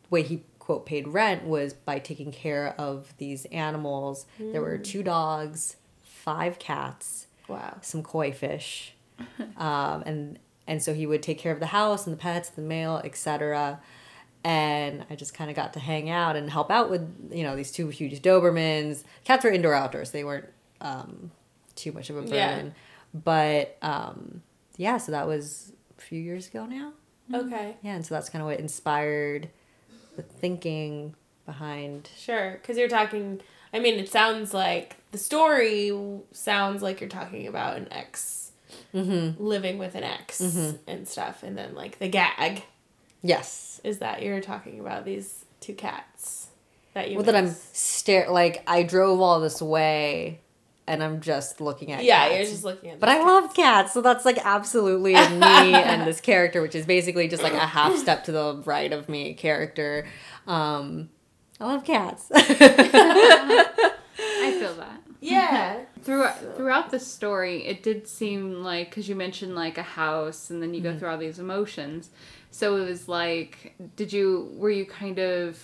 way 0.09 0.21
he 0.21 0.43
quote 0.59 0.85
paid 0.85 1.07
rent 1.07 1.45
was 1.45 1.71
by 1.73 1.97
taking 1.97 2.33
care 2.33 2.75
of 2.77 3.13
these 3.19 3.45
animals. 3.45 4.25
There 4.37 4.61
were 4.61 4.77
two 4.77 5.01
dogs, 5.01 5.77
five 6.23 6.59
cats, 6.59 7.27
Wow. 7.47 7.77
some 7.81 8.03
koi 8.03 8.31
fish, 8.31 8.93
um, 9.57 10.03
and 10.05 10.39
and 10.67 10.81
so 10.81 10.93
he 10.93 11.05
would 11.05 11.21
take 11.23 11.37
care 11.39 11.51
of 11.51 11.59
the 11.59 11.67
house 11.67 12.05
and 12.07 12.13
the 12.15 12.19
pets, 12.21 12.49
the 12.49 12.61
mail, 12.61 13.01
etc. 13.03 13.79
And 14.43 15.05
I 15.09 15.15
just 15.15 15.33
kind 15.33 15.49
of 15.51 15.55
got 15.55 15.73
to 15.73 15.79
hang 15.79 16.09
out 16.09 16.35
and 16.35 16.49
help 16.49 16.71
out 16.71 16.89
with 16.89 17.01
you 17.31 17.43
know 17.43 17.55
these 17.55 17.71
two 17.71 17.89
huge 17.89 18.21
Dobermans. 18.21 19.03
Cats 19.23 19.43
were 19.43 19.51
indoor 19.51 19.73
outdoors; 19.73 20.11
they 20.11 20.23
weren't 20.23 20.49
um, 20.79 21.31
too 21.75 21.91
much 21.91 22.09
of 22.09 22.17
a 22.17 22.21
burden. 22.21 22.35
Yeah. 22.35 22.71
But 23.13 23.77
um, 23.81 24.41
yeah, 24.77 24.97
so 24.97 25.11
that 25.11 25.27
was 25.27 25.73
a 25.97 26.01
few 26.01 26.19
years 26.19 26.47
ago 26.47 26.65
now. 26.65 26.93
Okay. 27.33 27.75
Yeah, 27.83 27.95
and 27.95 28.05
so 28.05 28.15
that's 28.15 28.29
kind 28.29 28.41
of 28.41 28.47
what 28.47 28.59
inspired 28.59 29.49
the 30.15 30.21
thinking 30.23 31.15
behind. 31.45 32.09
Sure. 32.17 32.51
Because 32.53 32.77
you're 32.77 32.89
talking, 32.89 33.41
I 33.73 33.79
mean, 33.79 33.99
it 33.99 34.09
sounds 34.09 34.53
like 34.53 34.97
the 35.11 35.17
story 35.17 35.91
sounds 36.31 36.81
like 36.81 36.99
you're 37.01 37.09
talking 37.09 37.47
about 37.47 37.77
an 37.77 37.87
ex 37.91 38.51
Mm-hmm. 38.93 39.41
living 39.43 39.77
with 39.77 39.95
an 39.95 40.03
ex 40.03 40.39
and 40.87 41.07
stuff. 41.07 41.43
And 41.43 41.57
then, 41.57 41.75
like, 41.75 41.99
the 41.99 42.07
gag 42.07 42.63
Yes. 43.21 43.79
is 43.83 43.99
that 43.99 44.21
you're 44.21 44.39
talking 44.41 44.79
about 44.79 45.03
these 45.05 45.45
two 45.59 45.73
cats 45.73 46.47
that 46.93 47.09
you 47.09 47.17
Well, 47.17 47.25
that 47.25 47.35
I'm 47.35 47.49
stare 47.73 48.29
like 48.29 48.63
I 48.67 48.83
drove 48.83 49.19
all 49.21 49.39
this 49.41 49.61
way, 49.61 50.39
and 50.87 51.03
I'm 51.03 51.19
just 51.21 51.59
looking 51.61 51.91
at. 51.91 52.03
Yeah, 52.03 52.19
cats. 52.27 52.33
you're 52.35 52.45
just 52.45 52.63
looking 52.63 52.91
at 52.91 52.99
But 52.99 53.09
I 53.09 53.15
cats. 53.17 53.25
love 53.27 53.53
cats, 53.53 53.93
so 53.93 54.01
that's 54.01 54.25
like 54.25 54.39
absolutely 54.45 55.13
me 55.29 55.73
and 55.73 56.07
this 56.07 56.19
character, 56.21 56.61
which 56.61 56.75
is 56.75 56.85
basically 56.85 57.27
just 57.27 57.43
like 57.43 57.53
a 57.53 57.59
half 57.67 57.95
step 57.97 58.23
to 58.25 58.31
the 58.31 58.61
right 58.65 58.91
of 58.91 59.07
me 59.09 59.33
character. 59.33 60.07
Um, 60.47 61.09
I 61.61 61.65
love 61.65 61.83
cats. 61.83 62.29
I 62.33 63.67
feel 64.59 64.73
that. 64.75 65.01
Yeah. 65.21 65.81
Throughout 66.01 66.57
throughout 66.57 66.89
the 66.89 66.99
story, 66.99 67.65
it 67.65 67.83
did 67.83 68.07
seem 68.07 68.63
like 68.63 68.89
because 68.89 69.07
you 69.07 69.15
mentioned 69.15 69.53
like 69.55 69.77
a 69.77 69.83
house, 69.83 70.49
and 70.49 70.61
then 70.61 70.73
you 70.73 70.81
go 70.81 70.89
mm-hmm. 70.89 70.99
through 70.99 71.09
all 71.09 71.17
these 71.17 71.39
emotions. 71.39 72.09
So 72.49 72.75
it 72.77 72.85
was 72.85 73.07
like, 73.07 73.75
did 73.95 74.11
you 74.11 74.51
were 74.55 74.71
you 74.71 74.85
kind 74.85 75.19
of 75.19 75.63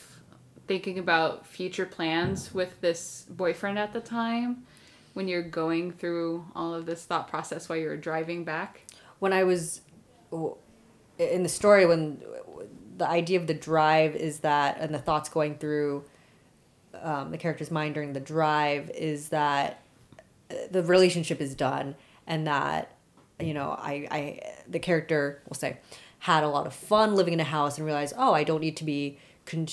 thinking 0.67 0.99
about 0.99 1.47
future 1.47 1.85
plans 1.85 2.53
with 2.53 2.79
this 2.81 3.25
boyfriend 3.29 3.79
at 3.79 3.93
the 3.93 4.01
time 4.01 4.63
when 5.13 5.27
you're 5.27 5.41
going 5.41 5.91
through 5.91 6.45
all 6.55 6.73
of 6.73 6.85
this 6.85 7.05
thought 7.05 7.27
process 7.27 7.67
while 7.67 7.79
you 7.79 7.87
were 7.87 7.97
driving 7.97 8.43
back? 8.43 8.83
when 9.19 9.33
I 9.33 9.43
was 9.43 9.81
in 11.17 11.43
the 11.43 11.49
story, 11.49 11.85
when 11.85 12.21
the 12.97 13.07
idea 13.07 13.39
of 13.39 13.47
the 13.47 13.53
drive 13.53 14.15
is 14.15 14.39
that, 14.39 14.77
and 14.79 14.93
the 14.93 14.99
thoughts 14.99 15.29
going 15.29 15.57
through 15.57 16.03
um, 17.01 17.31
the 17.31 17.37
character's 17.37 17.71
mind 17.71 17.93
during 17.93 18.13
the 18.13 18.19
drive 18.19 18.89
is 18.89 19.29
that 19.29 19.83
uh, 20.49 20.55
the 20.71 20.83
relationship 20.83 21.39
is 21.39 21.55
done, 21.55 21.95
and 22.25 22.47
that 22.47 22.97
you 23.39 23.53
know, 23.53 23.69
I, 23.77 24.07
I 24.09 24.39
the 24.67 24.79
character 24.79 25.41
will 25.47 25.55
say 25.55 25.77
had 26.19 26.43
a 26.43 26.47
lot 26.47 26.65
of 26.65 26.73
fun 26.73 27.15
living 27.15 27.33
in 27.33 27.39
a 27.39 27.45
house 27.45 27.77
and 27.77 27.85
realized, 27.85 28.15
oh, 28.17 28.33
I 28.33 28.43
don't 28.43 28.61
need 28.61 28.75
to 28.77 28.83
be 28.83 29.19
con- 29.45 29.67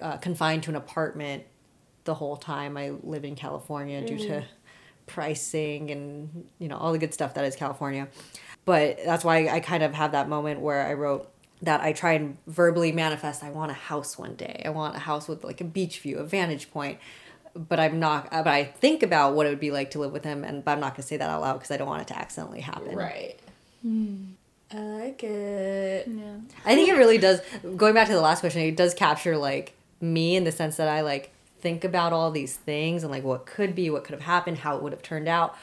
uh, 0.00 0.16
confined 0.18 0.62
to 0.64 0.70
an 0.70 0.76
apartment 0.76 1.44
the 2.04 2.14
whole 2.14 2.36
time 2.36 2.76
I 2.76 2.90
live 3.02 3.24
in 3.24 3.34
California 3.34 4.06
due 4.06 4.18
to 4.18 4.44
pricing 5.06 5.90
and 5.90 6.48
you 6.58 6.68
know 6.68 6.76
all 6.76 6.92
the 6.92 6.98
good 6.98 7.14
stuff 7.14 7.34
that 7.34 7.44
is 7.44 7.56
California. 7.56 8.08
But 8.64 8.98
that's 9.04 9.24
why 9.24 9.48
I 9.48 9.60
kind 9.60 9.82
of 9.82 9.94
have 9.94 10.12
that 10.12 10.28
moment 10.28 10.60
where 10.60 10.86
I 10.86 10.94
wrote 10.94 11.30
that 11.62 11.80
I 11.80 11.92
try 11.92 12.12
and 12.12 12.36
verbally 12.46 12.92
manifest 12.92 13.42
I 13.42 13.50
want 13.50 13.70
a 13.70 13.74
house 13.74 14.18
one 14.18 14.34
day. 14.34 14.62
I 14.64 14.70
want 14.70 14.96
a 14.96 15.00
house 15.00 15.28
with 15.28 15.44
like 15.44 15.60
a 15.60 15.64
beach 15.64 16.00
view, 16.00 16.18
a 16.18 16.24
vantage 16.24 16.70
point. 16.70 16.98
But 17.54 17.80
I'm 17.80 17.98
not. 17.98 18.30
But 18.30 18.48
I 18.48 18.64
think 18.64 19.02
about 19.02 19.34
what 19.34 19.46
it 19.46 19.48
would 19.48 19.60
be 19.60 19.70
like 19.70 19.92
to 19.92 19.98
live 19.98 20.12
with 20.12 20.24
him, 20.24 20.44
and 20.44 20.62
but 20.62 20.72
I'm 20.72 20.80
not 20.80 20.94
gonna 20.94 21.04
say 21.04 21.16
that 21.16 21.30
out 21.30 21.40
loud 21.40 21.54
because 21.54 21.70
I 21.70 21.78
don't 21.78 21.88
want 21.88 22.02
it 22.02 22.08
to 22.08 22.18
accidentally 22.18 22.60
happen. 22.60 22.94
Right. 22.94 23.38
Hmm. 23.80 24.16
I 24.70 24.78
like 24.78 25.22
it. 25.22 26.08
Yeah. 26.08 26.36
I 26.64 26.74
think 26.74 26.88
it 26.88 26.96
really 26.96 27.18
does. 27.18 27.40
Going 27.76 27.94
back 27.94 28.08
to 28.08 28.12
the 28.12 28.20
last 28.20 28.40
question, 28.40 28.62
it 28.62 28.76
does 28.76 28.92
capture 28.92 29.38
like 29.38 29.72
me 30.00 30.36
in 30.36 30.44
the 30.44 30.52
sense 30.52 30.76
that 30.76 30.88
I 30.88 31.00
like 31.00 31.32
think 31.60 31.84
about 31.84 32.12
all 32.12 32.30
these 32.30 32.56
things 32.56 33.02
and 33.02 33.10
like 33.10 33.24
what 33.24 33.46
could 33.46 33.74
be, 33.74 33.90
what 33.90 34.04
could 34.04 34.14
have 34.14 34.22
happened, 34.22 34.58
how 34.58 34.76
it 34.76 34.82
would 34.82 34.92
have 34.92 35.02
turned 35.02 35.28
out. 35.28 35.56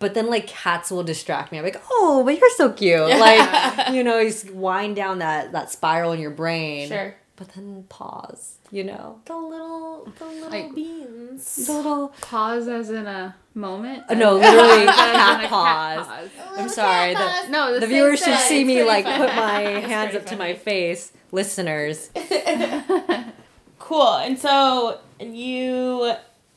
But 0.00 0.14
then 0.14 0.28
like 0.28 0.48
cats 0.48 0.90
will 0.90 1.04
distract 1.04 1.52
me. 1.52 1.58
I'm 1.58 1.64
like, 1.64 1.80
oh, 1.90 2.22
but 2.24 2.36
you're 2.38 2.50
so 2.56 2.72
cute. 2.72 3.00
Like 3.08 3.88
you 3.92 4.02
know, 4.02 4.18
you 4.18 4.30
just 4.30 4.50
wind 4.50 4.96
down 4.96 5.20
that 5.20 5.52
that 5.52 5.70
spiral 5.70 6.10
in 6.12 6.18
your 6.20 6.30
brain. 6.32 6.88
Sure. 6.88 7.14
But 7.36 7.50
then 7.54 7.84
pause. 7.88 8.56
You 8.72 8.84
know, 8.84 9.18
The 9.24 9.34
little, 9.36 10.08
the 10.18 10.24
little 10.26 10.50
Like- 10.50 10.74
beans. 10.74 11.66
the 11.66 11.72
little. 11.72 12.08
Pause 12.20 12.68
as 12.68 12.90
in 12.90 13.06
a 13.06 13.34
moment. 13.54 14.04
Uh, 14.08 14.14
no, 14.14 14.34
literally 14.36 14.86
Pause 14.86 14.96
cat 14.96 15.50
pause. 15.50 16.28
I'm 16.56 16.68
sorry. 16.68 17.14
The, 17.14 17.48
No, 17.48 17.74
the, 17.74 17.80
the 17.80 17.86
viewers 17.88 18.20
should 18.20 18.28
thing. 18.34 18.48
see 18.48 18.60
It's 18.60 18.66
me 18.68 18.84
like 18.84 19.04
funny. 19.06 19.18
put 19.26 19.34
my 19.34 19.60
hands 19.62 20.10
pretty 20.12 20.24
up 20.24 20.26
to 20.30 20.36
my 20.36 20.54
face. 20.54 21.12
Listeners, 21.32 22.10
Cool. 23.78 24.16
And 24.18 24.38
so 24.38 24.98
and 25.18 25.36
you 25.36 26.12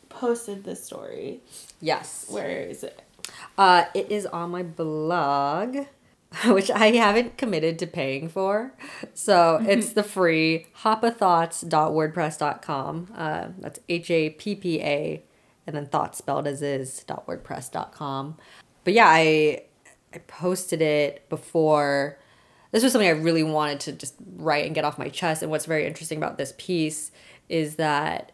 posted 0.10 0.64
this 0.64 0.84
story. 0.84 1.42
yes. 1.82 2.28
Where 2.30 2.62
is 2.62 2.84
it? 2.84 3.02
Uh, 3.58 3.86
it 3.94 4.12
is 4.12 4.25
on 4.27 4.51
my 4.51 4.63
blog, 4.63 5.77
which 6.46 6.72
I 6.72 6.92
haven't 6.92 7.38
committed 7.38 7.77
to 7.80 7.88
paying 7.88 8.30
for. 8.30 8.74
So 9.13 9.60
it's 9.62 9.92
the 9.94 10.03
free 10.03 10.68
happathoughts.wordpress.com. 10.82 13.13
Uh, 13.15 13.48
that's 13.60 13.80
H 13.89 14.12
A 14.12 14.30
P 14.32 14.56
P 14.56 14.82
A 14.82 15.24
and 15.65 15.75
then 15.75 15.88
thoughts 15.88 16.18
spelled 16.18 16.48
as 16.48 16.62
is 16.62 17.03
dot 17.03 17.25
wordpress.com. 17.27 18.38
But 18.84 18.94
yeah, 18.94 19.08
I 19.08 19.63
I 20.13 20.20
posted 20.27 20.82
it 20.82 21.27
before. 21.30 22.20
This 22.72 22.84
was 22.84 22.92
something 22.92 23.08
I 23.08 23.12
really 23.12 23.44
wanted 23.44 23.80
to 23.82 23.92
just 23.94 24.15
write 24.36 24.65
and 24.65 24.74
get 24.74 24.84
off 24.84 24.98
my 24.98 25.10
chest. 25.10 25.42
And 25.42 25.51
what's 25.51 25.65
very 25.65 25.86
interesting 25.86 26.18
about 26.18 26.38
this 26.38 26.53
piece 26.58 27.12
is 27.48 27.75
that 27.75 28.32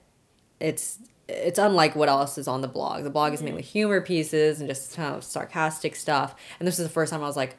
it's 0.59 0.99
it's 1.29 1.59
unlike 1.59 1.95
what 1.95 2.09
else 2.09 2.37
is 2.37 2.47
on 2.47 2.61
the 2.61 2.67
blog. 2.67 3.03
The 3.03 3.09
blog 3.09 3.33
is 3.33 3.43
mainly 3.43 3.61
humor 3.61 4.01
pieces 4.01 4.59
and 4.59 4.69
just 4.69 4.95
kind 4.95 5.15
of 5.15 5.23
sarcastic 5.23 5.95
stuff. 5.95 6.35
And 6.59 6.67
this 6.67 6.79
is 6.79 6.85
the 6.85 6.91
first 6.91 7.11
time 7.11 7.23
I 7.23 7.27
was 7.27 7.37
like, 7.37 7.57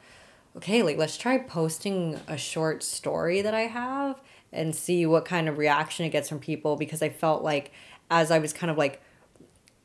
okay, 0.57 0.83
like 0.83 0.97
let's 0.97 1.17
try 1.17 1.37
posting 1.37 2.19
a 2.27 2.37
short 2.37 2.83
story 2.83 3.41
that 3.41 3.53
I 3.53 3.61
have 3.61 4.21
and 4.51 4.75
see 4.75 5.05
what 5.05 5.23
kind 5.23 5.47
of 5.47 5.57
reaction 5.57 6.05
it 6.05 6.09
gets 6.09 6.27
from 6.27 6.39
people 6.39 6.75
because 6.75 7.01
I 7.01 7.09
felt 7.09 7.43
like 7.43 7.71
as 8.09 8.31
I 8.31 8.39
was 8.39 8.51
kind 8.51 8.69
of 8.69 8.77
like 8.77 9.01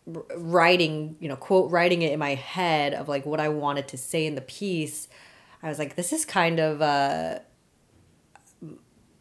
writing, 0.06 1.16
you 1.20 1.28
know, 1.28 1.36
quote 1.36 1.70
writing 1.70 2.02
it 2.02 2.12
in 2.12 2.18
my 2.18 2.34
head 2.34 2.92
of 2.92 3.08
like 3.08 3.24
what 3.24 3.40
I 3.40 3.48
wanted 3.48 3.88
to 3.88 3.96
say 3.96 4.26
in 4.26 4.34
the 4.34 4.40
piece, 4.40 5.08
I 5.62 5.68
was 5.68 5.78
like, 5.78 5.94
this 5.94 6.12
is 6.12 6.24
kind 6.24 6.58
of 6.58 6.82
uh 6.82 7.38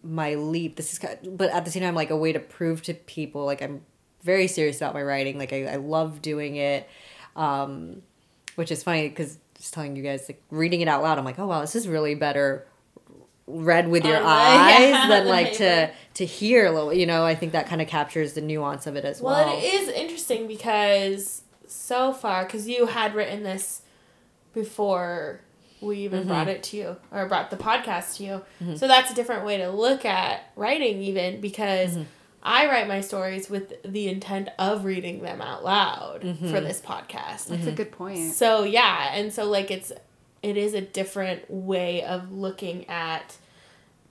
my 0.01 0.35
leap. 0.35 0.75
This 0.75 0.93
is 0.93 0.99
kind 0.99 1.17
of, 1.23 1.37
but 1.37 1.49
at 1.51 1.65
the 1.65 1.71
same 1.71 1.83
time 1.83 1.95
like 1.95 2.09
a 2.09 2.17
way 2.17 2.33
to 2.33 2.39
prove 2.39 2.81
to 2.83 2.93
people 2.95 3.45
like 3.45 3.61
I'm 3.61 3.81
very 4.25 4.47
serious 4.47 4.77
about 4.77 4.93
my 4.93 5.03
writing. 5.03 5.37
Like 5.37 5.53
I, 5.53 5.65
I 5.65 5.75
love 5.77 6.21
doing 6.21 6.57
it. 6.57 6.89
Um 7.37 8.01
which 8.55 8.71
is 8.71 8.83
funny 8.83 9.07
because 9.09 9.37
just 9.57 9.73
telling 9.73 9.95
you 9.95 10.03
guys 10.03 10.25
like 10.27 10.41
reading 10.51 10.81
it 10.81 10.87
out 10.87 11.01
loud, 11.03 11.17
I'm 11.17 11.25
like, 11.25 11.39
oh 11.39 11.47
wow, 11.47 11.61
this 11.61 11.75
is 11.75 11.87
really 11.87 12.15
better 12.15 12.65
read 13.47 13.87
with 13.89 14.03
your 14.05 14.17
eyes 14.23 14.89
yeah, 14.91 15.07
than 15.07 15.27
like 15.27 15.53
to 15.53 15.91
to 16.15 16.25
hear 16.25 16.65
a 16.65 16.71
little 16.71 16.91
you 16.91 17.05
know 17.05 17.23
i 17.23 17.35
think 17.35 17.51
that 17.51 17.67
kind 17.67 17.79
of 17.79 17.87
captures 17.87 18.33
the 18.33 18.41
nuance 18.41 18.87
of 18.87 18.95
it 18.95 19.05
as 19.05 19.21
well, 19.21 19.33
Well, 19.45 19.59
it 19.59 19.63
is 19.63 19.87
interesting 19.89 20.47
because 20.47 21.43
so 21.67 22.11
far, 22.11 22.45
because 22.45 22.67
you 22.67 22.87
had 22.87 23.13
written 23.13 23.43
this 23.43 23.83
before 24.53 25.41
we 25.81 25.97
even 25.99 26.19
Mm-hmm. 26.21 26.27
brought 26.29 26.47
it 26.47 26.63
to 26.63 26.77
you 26.77 26.95
or 27.11 27.27
brought 27.27 27.51
the 27.51 27.57
podcast 27.57 28.17
to 28.17 28.23
you. 28.23 28.75
So 28.77 28.87
that's 28.87 29.11
a 29.11 29.13
different 29.13 29.45
way 29.45 29.57
to 29.57 29.69
look 29.69 30.05
at 30.05 30.51
writing, 30.55 31.01
even 31.03 31.41
because 31.41 31.91
Mm-hmm. 31.91 32.03
I 32.47 32.67
write 32.67 32.87
my 32.87 33.01
stories 33.01 33.49
with 33.49 33.81
the 33.83 34.07
intent 34.07 34.49
of 34.59 34.85
reading 34.85 35.21
them 35.23 35.41
out 35.41 35.63
loud 35.63 36.21
Mm-hmm. 36.21 36.51
for 36.51 36.61
this 36.61 36.79
podcast. 36.79 37.47
That's 37.47 37.65
a 37.65 37.71
good 37.71 37.91
point. 37.91 38.33
So 38.33 38.63
yeah, 38.63 39.15
and 39.15 39.33
so 39.33 39.45
like 39.49 39.71
it's 39.71 39.91
it 40.43 40.55
is 40.57 40.75
a 40.75 40.81
different 40.81 41.49
way 41.49 42.03
of 42.03 42.31
looking 42.31 42.87
at 42.87 43.35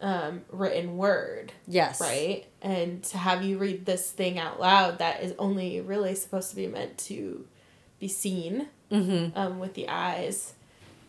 um, 0.01 0.43
written 0.51 0.97
word, 0.97 1.53
Yes. 1.69 2.01
right? 2.01 2.45
And 2.61 3.03
to 3.05 3.19
have 3.19 3.43
you 3.45 3.57
read 3.57 3.87
this 3.87 4.11
thing 4.11 4.39
out 4.39 4.59
loud 4.61 4.99
that 4.99 5.23
is 5.23 5.33
only 5.39 5.81
really 5.81 6.15
supposed 6.17 6.51
to 6.51 6.57
be 6.57 6.67
meant 6.67 6.99
to 7.11 7.47
be 8.01 8.09
seen 8.09 8.67
Mm-hmm. 8.93 9.37
um, 9.39 9.59
with 9.61 9.75
the 9.75 9.89
eyes, 9.89 10.53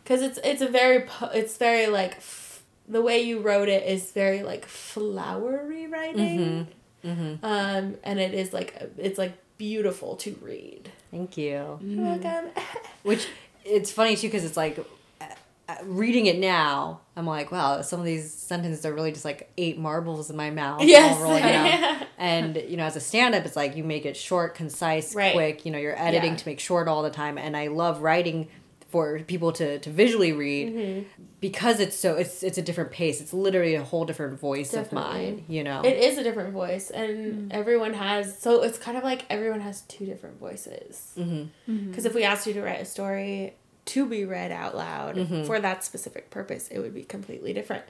because 0.04 0.22
it's 0.22 0.40
it's 0.44 0.62
a 0.62 0.68
very 0.68 1.06
it's 1.34 1.58
very 1.58 1.88
like 1.88 2.14
f- 2.18 2.64
the 2.88 3.02
way 3.02 3.22
you 3.22 3.40
wrote 3.42 3.68
it 3.68 3.84
is 3.88 4.12
very 4.12 4.44
like 4.44 4.66
flowery 4.66 5.88
writing, 5.88 6.40
Mm-hmm. 6.40 6.72
Um, 7.06 7.96
and 8.04 8.20
it 8.20 8.34
is 8.34 8.54
like 8.54 8.76
it's 8.98 9.18
like 9.18 9.34
beautiful 9.58 10.16
to 10.18 10.38
read. 10.42 10.92
Thank 11.12 11.38
you. 11.38 11.80
You're 11.82 12.04
welcome. 12.04 12.50
Which 13.04 13.28
it's 13.64 13.92
funny 13.92 14.16
too 14.16 14.28
because 14.28 14.44
it's 14.44 14.58
like 14.58 14.80
uh, 15.22 15.26
uh, 15.70 15.76
reading 15.84 16.26
it 16.26 16.38
now. 16.40 17.02
I'm 17.16 17.26
like, 17.26 17.52
wow, 17.52 17.82
some 17.82 18.00
of 18.00 18.06
these 18.06 18.34
sentences 18.34 18.86
are 18.86 18.94
really 18.94 19.12
just 19.12 19.26
like 19.26 19.50
eight 19.58 19.78
marbles 19.78 20.30
in 20.30 20.36
my 20.36 20.50
mouth. 20.52 20.82
all 20.82 20.86
Yes. 20.86 21.18
rolling 21.20 21.44
down. 21.44 22.06
and 22.18 22.56
you 22.68 22.76
know, 22.78 22.84
as 22.86 22.96
a 22.96 23.00
stand-up, 23.00 23.46
it's 23.46 23.56
like 23.56 23.76
you 23.78 23.84
make 23.84 24.06
it 24.06 24.18
short, 24.18 24.56
concise, 24.56 25.16
Right. 25.16 25.34
quick. 25.34 25.66
You 25.66 25.72
know, 25.72 25.78
you're 25.78 25.98
editing 26.00 26.32
Yeah. 26.32 26.38
to 26.38 26.48
make 26.50 26.60
short 26.60 26.88
all 26.88 27.02
the 27.04 27.10
time. 27.10 27.38
And 27.38 27.56
I 27.56 27.68
love 27.68 28.02
writing 28.02 28.48
for 28.96 29.20
people 29.20 29.52
to, 29.52 29.78
to 29.80 29.90
visually 29.90 30.32
read 30.32 30.74
Mm-hmm. 30.74 31.24
because 31.42 31.82
it's 31.82 31.98
so 31.98 32.16
it's 32.16 32.44
it's 32.44 32.58
a 32.58 32.62
different 32.62 32.92
pace. 32.92 33.20
It's 33.20 33.34
literally 33.34 33.76
a 33.76 33.84
whole 33.84 34.06
different 34.06 34.40
voice 34.40 34.72
Definitely. 34.72 35.28
of 35.28 35.36
mine. 35.36 35.46
You 35.50 35.64
know. 35.66 35.82
It 35.84 35.98
is 35.98 36.18
a 36.18 36.24
different 36.24 36.54
voice, 36.54 36.92
and 36.92 37.52
everyone 37.52 37.94
has. 37.94 38.40
So 38.40 38.64
it's 38.64 38.78
kind 38.78 38.98
of 38.98 39.04
like 39.04 39.26
everyone 39.30 39.60
has 39.60 39.82
two 39.82 40.06
different 40.06 40.40
voices. 40.40 41.12
mm-hmm. 41.18 41.88
Because 41.90 42.06
if 42.06 42.14
we 42.16 42.24
asked 42.24 42.48
you 42.48 42.54
to 42.54 42.62
write 42.62 42.80
a 42.82 42.86
story 42.86 43.56
to 43.94 44.06
be 44.06 44.24
read 44.24 44.52
out 44.54 44.76
loud 44.78 45.16
Mm-hmm. 45.18 45.44
for 45.44 45.60
that 45.60 45.84
specific 45.84 46.30
purpose, 46.30 46.70
it 46.70 46.80
would 46.80 46.94
be 46.94 47.04
completely 47.04 47.52
different. 47.52 47.84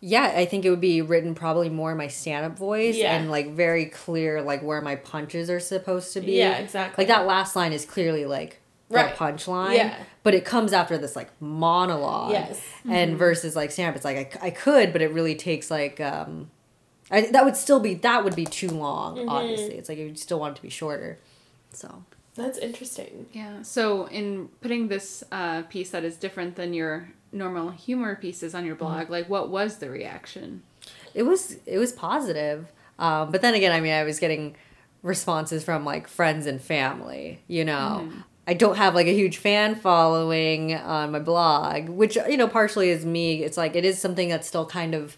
Yeah, 0.00 0.32
I 0.34 0.46
think 0.46 0.64
it 0.64 0.70
would 0.70 0.80
be 0.80 1.02
written 1.02 1.34
probably 1.34 1.68
more 1.68 1.92
in 1.92 1.98
my 1.98 2.08
stand 2.08 2.46
up 2.46 2.56
voice 2.58 2.96
Yeah. 2.96 3.14
and 3.14 3.30
like 3.30 3.52
very 3.52 3.84
clear 3.86 4.40
like 4.40 4.62
where 4.62 4.80
my 4.80 4.96
punches 4.96 5.50
are 5.50 5.60
supposed 5.60 6.14
to 6.14 6.20
be. 6.22 6.32
Yeah, 6.38 6.56
exactly. 6.56 7.02
Like 7.02 7.08
that 7.08 7.26
last 7.26 7.54
line 7.54 7.72
is 7.74 7.84
clearly 7.84 8.24
like 8.24 8.52
the 8.56 8.61
Right. 8.96 9.14
punchline. 9.14 9.74
Yeah. 9.76 9.96
But 10.22 10.34
it 10.34 10.44
comes 10.44 10.72
after 10.72 10.96
this 10.98 11.16
like 11.16 11.30
monologue. 11.40 12.32
Yes. 12.32 12.60
And 12.88 13.16
versus 13.16 13.54
like 13.56 13.70
stand 13.70 13.90
up, 13.90 13.96
it's 13.96 14.04
like 14.04 14.38
I, 14.42 14.46
I 14.46 14.50
could, 14.50 14.92
but 14.92 15.02
it 15.02 15.12
really 15.12 15.34
takes 15.34 15.70
like 15.70 16.00
um 16.00 16.50
I, 17.10 17.22
that 17.32 17.44
would 17.44 17.56
still 17.56 17.80
be 17.80 17.94
that 17.94 18.24
would 18.24 18.36
be 18.36 18.44
too 18.46 18.68
long, 18.68 19.16
Mm-hmm. 19.16 19.28
obviously. 19.28 19.74
It's 19.76 19.88
like 19.88 19.98
you 19.98 20.14
still 20.14 20.40
want 20.40 20.52
it 20.52 20.56
to 20.56 20.62
be 20.62 20.70
shorter. 20.70 21.18
So 21.72 22.04
That's 22.34 22.58
interesting. 22.58 23.26
Yeah. 23.32 23.62
So 23.62 24.06
in 24.06 24.48
putting 24.60 24.88
this 24.88 25.22
uh, 25.32 25.62
piece 25.62 25.90
that 25.90 26.04
is 26.04 26.16
different 26.16 26.56
than 26.56 26.72
your 26.72 27.08
normal 27.32 27.70
humor 27.70 28.14
pieces 28.16 28.54
on 28.54 28.64
your 28.66 28.74
blog, 28.76 29.10
like 29.10 29.28
what 29.28 29.48
was 29.50 29.78
the 29.78 29.90
reaction? 29.90 30.62
it 31.14 31.22
was 31.24 31.56
it 31.66 31.78
was 31.78 31.92
positive 31.92 32.66
um, 32.98 33.30
but 33.30 33.40
then 33.42 33.54
again 33.54 33.70
i 33.70 33.80
mean 33.80 33.92
i 33.92 34.02
was 34.02 34.18
getting 34.18 34.56
responses 35.02 35.62
from 35.62 35.84
like 35.84 36.08
friends 36.08 36.46
and 36.46 36.60
family 36.60 37.38
you 37.46 37.64
know 37.64 38.10
i 38.46 38.54
don't 38.54 38.76
have 38.76 38.94
like 38.94 39.06
a 39.06 39.14
huge 39.14 39.36
fan 39.38 39.74
following 39.74 40.74
on 40.74 41.12
my 41.12 41.18
blog 41.18 41.88
which 41.88 42.16
you 42.28 42.36
know 42.36 42.48
partially 42.48 42.90
is 42.90 43.04
me 43.04 43.42
it's 43.42 43.56
like 43.56 43.76
it 43.76 43.84
is 43.84 43.98
something 44.00 44.28
that's 44.28 44.46
still 44.48 44.66
kind 44.66 44.94
of 44.94 45.16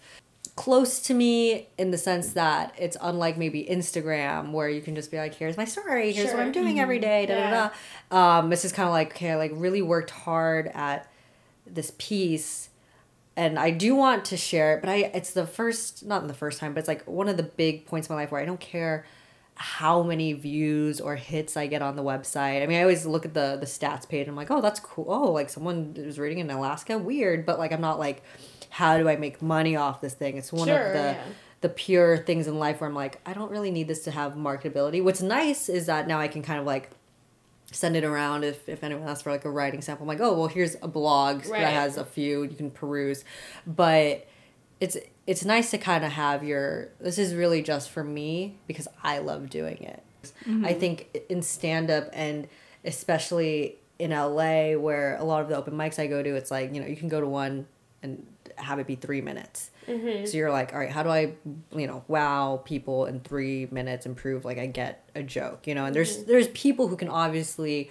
close 0.56 1.00
to 1.00 1.14
me 1.14 1.66
in 1.78 1.90
the 1.90 1.98
sense 1.98 2.34
that 2.34 2.72
it's 2.78 2.96
unlike 3.00 3.36
maybe 3.36 3.64
instagram 3.64 4.52
where 4.52 4.68
you 4.68 4.80
can 4.80 4.94
just 4.94 5.10
be 5.10 5.16
like 5.16 5.34
here's 5.34 5.56
my 5.56 5.64
story 5.64 6.12
here's 6.12 6.28
Sure. 6.28 6.36
what 6.36 6.46
i'm 6.46 6.52
doing 6.52 6.78
every 6.78 6.98
day 7.00 7.26
da, 7.26 7.34
Yeah. 7.34 7.50
da, 7.50 7.70
da. 8.10 8.38
um, 8.38 8.50
this 8.50 8.64
is 8.64 8.70
kind 8.72 8.86
of 8.86 8.92
like 8.92 9.10
okay 9.16 9.30
i 9.32 9.36
like 9.36 9.50
really 9.54 9.82
worked 9.82 10.10
hard 10.10 10.70
at 10.74 11.10
this 11.66 11.92
piece 11.98 12.68
and 13.36 13.58
I 13.58 13.72
do 13.72 13.96
want 13.96 14.26
to 14.26 14.36
share 14.36 14.76
it, 14.76 14.80
but 14.80 14.88
I 14.88 15.10
it's 15.12 15.32
the 15.32 15.44
first 15.44 16.04
not 16.06 16.28
the 16.28 16.34
first 16.34 16.60
time, 16.60 16.72
but 16.72 16.78
it's 16.78 16.86
like 16.86 17.02
one 17.04 17.26
of 17.28 17.36
the 17.36 17.42
big 17.42 17.84
points 17.84 18.08
in 18.08 18.14
my 18.14 18.22
life 18.22 18.30
where 18.30 18.40
I 18.40 18.44
don't 18.44 18.60
care 18.60 19.06
how 19.56 20.02
many 20.02 20.32
views 20.32 21.00
or 21.00 21.14
hits 21.16 21.56
I 21.56 21.66
get 21.68 21.80
on 21.80 21.94
the 21.96 22.02
website. 22.02 22.62
I 22.62 22.66
mean, 22.66 22.78
I 22.78 22.82
always 22.82 23.06
look 23.06 23.24
at 23.24 23.34
the 23.34 23.56
the 23.58 23.66
stats 23.66 24.08
page. 24.08 24.22
And 24.22 24.30
I'm 24.30 24.36
like, 24.36 24.50
oh, 24.50 24.60
that's 24.60 24.80
cool. 24.80 25.06
Oh, 25.08 25.30
like 25.30 25.48
someone 25.50 25.94
was 25.96 26.18
reading 26.18 26.38
in 26.38 26.50
Alaska, 26.50 26.98
weird. 26.98 27.46
But 27.46 27.58
like, 27.58 27.72
I'm 27.72 27.80
not 27.80 27.98
like, 27.98 28.22
how 28.70 28.98
do 28.98 29.08
I 29.08 29.16
make 29.16 29.40
money 29.40 29.76
off 29.76 30.00
this 30.00 30.14
thing? 30.14 30.36
It's 30.36 30.52
one 30.52 30.66
Sure, 30.68 30.86
of 30.88 30.92
the 30.92 30.98
yeah. 30.98 31.22
the 31.60 31.68
pure 31.68 32.18
things 32.18 32.46
in 32.48 32.58
life 32.58 32.80
where 32.80 32.88
I'm 32.90 32.96
like, 32.96 33.20
I 33.24 33.32
don't 33.32 33.50
really 33.50 33.70
need 33.70 33.86
this 33.88 34.02
to 34.04 34.10
have 34.10 34.32
marketability. 34.34 35.02
What's 35.02 35.22
nice 35.22 35.68
is 35.68 35.86
that 35.86 36.08
now 36.08 36.18
I 36.18 36.26
can 36.28 36.42
kind 36.42 36.58
of 36.58 36.66
like 36.66 36.90
send 37.70 37.96
it 37.96 38.04
around 38.04 38.44
if, 38.44 38.68
if 38.68 38.84
anyone 38.84 39.08
asks 39.08 39.22
for 39.22 39.30
like 39.32 39.44
a 39.44 39.50
writing 39.50 39.80
sample. 39.82 40.04
I'm 40.04 40.08
like, 40.08 40.20
oh 40.20 40.36
well 40.36 40.48
here's 40.48 40.76
a 40.82 40.88
blog 40.88 41.46
Right. 41.46 41.60
that 41.60 41.72
has 41.72 41.96
a 41.96 42.04
few 42.04 42.42
you 42.42 42.56
can 42.56 42.70
peruse. 42.70 43.24
But 43.66 44.26
it's 44.84 44.98
it's 45.26 45.46
nice 45.46 45.70
to 45.70 45.78
kind 45.78 46.04
of 46.04 46.12
have 46.12 46.44
your 46.44 46.90
this 47.00 47.16
is 47.16 47.34
really 47.34 47.62
just 47.62 47.88
for 47.88 48.04
me 48.04 48.58
because 48.66 48.86
I 49.02 49.18
love 49.18 49.48
doing 49.48 49.82
it. 49.82 50.02
I 50.22 50.48
mm-hmm. 50.48 50.78
think 50.78 51.24
in 51.30 51.40
stand 51.40 51.90
up 51.90 52.10
and 52.12 52.48
especially 52.84 53.78
in 53.98 54.10
LA 54.10 54.72
where 54.72 55.16
a 55.16 55.24
lot 55.24 55.40
of 55.40 55.48
the 55.48 55.56
open 55.56 55.74
mics 55.74 55.98
I 55.98 56.06
go 56.06 56.22
to, 56.22 56.34
it's 56.34 56.50
like, 56.50 56.74
you 56.74 56.80
know, 56.80 56.86
you 56.86 56.96
can 56.96 57.08
go 57.08 57.20
to 57.20 57.26
one 57.26 57.66
and 58.02 58.26
have 58.56 58.78
it 58.78 58.86
be 58.86 58.94
three 58.94 59.22
minutes. 59.22 59.70
Mm-hmm. 59.86 60.26
So 60.26 60.36
you're 60.36 60.50
like, 60.50 60.74
all 60.74 60.78
right, 60.78 60.90
how 60.90 61.02
do 61.02 61.08
I, 61.08 61.32
you 61.74 61.86
know, 61.86 62.04
wow 62.06 62.60
people 62.62 63.06
in 63.06 63.20
three 63.20 63.68
minutes, 63.70 64.04
improve? 64.04 64.44
Like 64.44 64.58
I 64.58 64.66
get 64.66 65.08
a 65.14 65.22
joke, 65.22 65.66
you 65.66 65.74
know, 65.74 65.86
and 65.86 65.94
there's 65.94 66.18
mm-hmm. 66.18 66.30
there's 66.30 66.48
people 66.48 66.88
who 66.88 66.96
can 66.96 67.08
obviously 67.08 67.90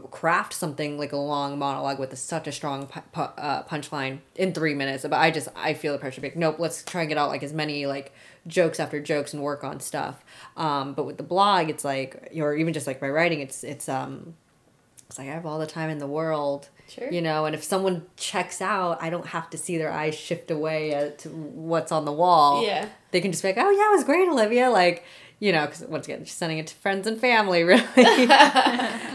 craft 0.00 0.52
something 0.54 0.98
like 0.98 1.12
a 1.12 1.16
long 1.16 1.58
monologue 1.58 1.98
with 1.98 2.12
a, 2.12 2.16
such 2.16 2.46
a 2.46 2.52
strong 2.52 2.86
pu- 2.86 3.00
pu- 3.12 3.20
uh, 3.20 3.64
punchline 3.64 4.18
in 4.36 4.52
three 4.52 4.74
minutes. 4.74 5.02
But 5.02 5.14
I 5.14 5.30
just 5.30 5.48
I 5.56 5.74
feel 5.74 5.92
the 5.92 5.98
pressure. 5.98 6.20
Like, 6.20 6.36
nope, 6.36 6.56
let's 6.58 6.84
try 6.84 7.02
and 7.02 7.08
get 7.08 7.18
out 7.18 7.28
like 7.28 7.42
as 7.42 7.52
many 7.52 7.86
like 7.86 8.12
jokes 8.46 8.80
after 8.80 9.00
jokes 9.00 9.32
and 9.34 9.42
work 9.42 9.64
on 9.64 9.80
stuff. 9.80 10.24
Um, 10.56 10.94
but 10.94 11.04
with 11.04 11.16
the 11.16 11.22
blog, 11.22 11.68
it's 11.70 11.84
like, 11.84 12.30
or 12.36 12.54
even 12.54 12.72
just 12.72 12.86
like 12.86 13.02
my 13.02 13.08
writing, 13.08 13.40
it's 13.40 13.64
it's 13.64 13.88
um, 13.88 14.34
it's 15.08 15.18
like 15.18 15.28
I 15.28 15.32
have 15.32 15.46
all 15.46 15.58
the 15.58 15.66
time 15.66 15.90
in 15.90 15.98
the 15.98 16.06
world. 16.06 16.68
Sure. 16.88 17.10
You 17.12 17.20
know, 17.20 17.44
and 17.44 17.54
if 17.54 17.62
someone 17.62 18.06
checks 18.16 18.62
out, 18.62 19.02
I 19.02 19.10
don't 19.10 19.26
have 19.26 19.50
to 19.50 19.58
see 19.58 19.76
their 19.76 19.92
eyes 19.92 20.14
shift 20.14 20.50
away 20.50 20.94
at 20.94 21.26
what's 21.26 21.92
on 21.92 22.06
the 22.06 22.12
wall. 22.12 22.64
Yeah. 22.64 22.88
They 23.10 23.20
can 23.20 23.30
just 23.30 23.42
be 23.42 23.48
like, 23.50 23.58
oh, 23.58 23.70
yeah, 23.70 23.92
it 23.92 23.96
was 23.96 24.04
great, 24.04 24.26
Olivia. 24.26 24.70
Like, 24.70 25.04
you 25.40 25.52
know, 25.52 25.66
because 25.66 25.82
once 25.86 26.06
again, 26.06 26.24
just 26.24 26.36
sending 26.38 26.58
it 26.58 26.66
to 26.68 26.74
friends 26.76 27.06
and 27.06 27.18
family, 27.20 27.62
really. 27.64 27.82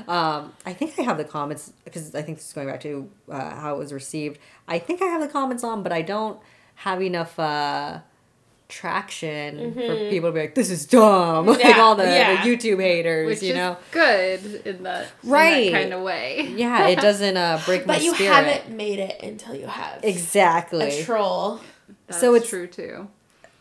um, 0.07 0.53
I 0.65 0.73
think 0.73 0.97
I 0.97 1.03
have 1.03 1.17
the 1.17 1.25
comments, 1.25 1.73
because 1.83 2.13
I 2.15 2.21
think 2.21 2.37
this 2.37 2.47
is 2.47 2.53
going 2.53 2.67
back 2.67 2.81
to 2.81 3.09
uh, 3.29 3.55
how 3.55 3.75
it 3.75 3.77
was 3.77 3.91
received. 3.93 4.39
I 4.67 4.79
think 4.79 5.01
I 5.01 5.05
have 5.05 5.21
the 5.21 5.27
comments 5.27 5.63
on, 5.63 5.83
but 5.83 5.91
I 5.91 6.01
don't 6.01 6.39
have 6.75 7.01
enough 7.01 7.37
uh, 7.39 7.99
traction 8.69 9.73
for 9.73 10.09
people 10.09 10.29
to 10.29 10.33
be 10.33 10.39
like, 10.41 10.55
this 10.55 10.69
is 10.71 10.85
dumb. 10.85 11.45
like 11.47 11.59
Mm-hmm. 11.59 11.79
All 11.79 11.95
the, 11.95 12.03
yeah. 12.03 12.43
the 12.43 12.49
YouTube 12.49 12.81
haters, 12.81 13.27
Which 13.27 13.43
you 13.43 13.49
is 13.49 13.55
know? 13.55 13.77
good 13.91 14.43
in 14.65 14.83
that, 14.83 15.07
Right. 15.23 15.67
in 15.67 15.73
that 15.73 15.79
kind 15.81 15.93
of 15.93 16.01
way. 16.01 16.53
Yeah, 16.55 16.87
it 16.87 16.99
doesn't 16.99 17.37
uh, 17.37 17.61
break 17.65 17.85
my 17.85 17.95
But 17.95 18.03
you 18.03 18.13
spirit. 18.15 18.33
haven't 18.33 18.75
made 18.75 18.99
it 18.99 19.21
until 19.21 19.55
you 19.55 19.67
have 19.67 20.03
Exactly. 20.03 20.99
a 21.01 21.03
troll. 21.03 21.59
That's 22.07 22.19
So 22.19 22.33
it's- 22.35 22.49
true 22.49 22.67
too. 22.67 23.09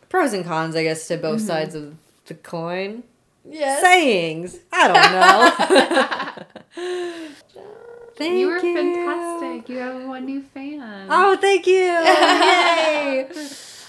Pros 0.08 0.32
and 0.34 0.44
cons, 0.44 0.76
I 0.76 0.82
guess, 0.82 1.08
to 1.08 1.16
both 1.16 1.40
sides 1.40 1.74
of 1.74 1.94
the 2.32 2.42
coin. 2.42 3.02
Yes. 3.48 3.82
Sayings. 3.82 4.58
I 4.72 4.88
don't 4.88 5.12
know. 5.12 6.44
thank 8.16 8.32
you 8.32 8.38
You 8.38 8.46
were 8.48 8.60
fantastic. 8.60 9.68
You 9.68 9.78
have 9.78 10.04
one 10.06 10.24
new 10.24 10.42
fan. 10.42 11.08
Oh, 11.10 11.36
thank 11.36 11.66
you. 11.66 11.74
Yay. 11.74 13.28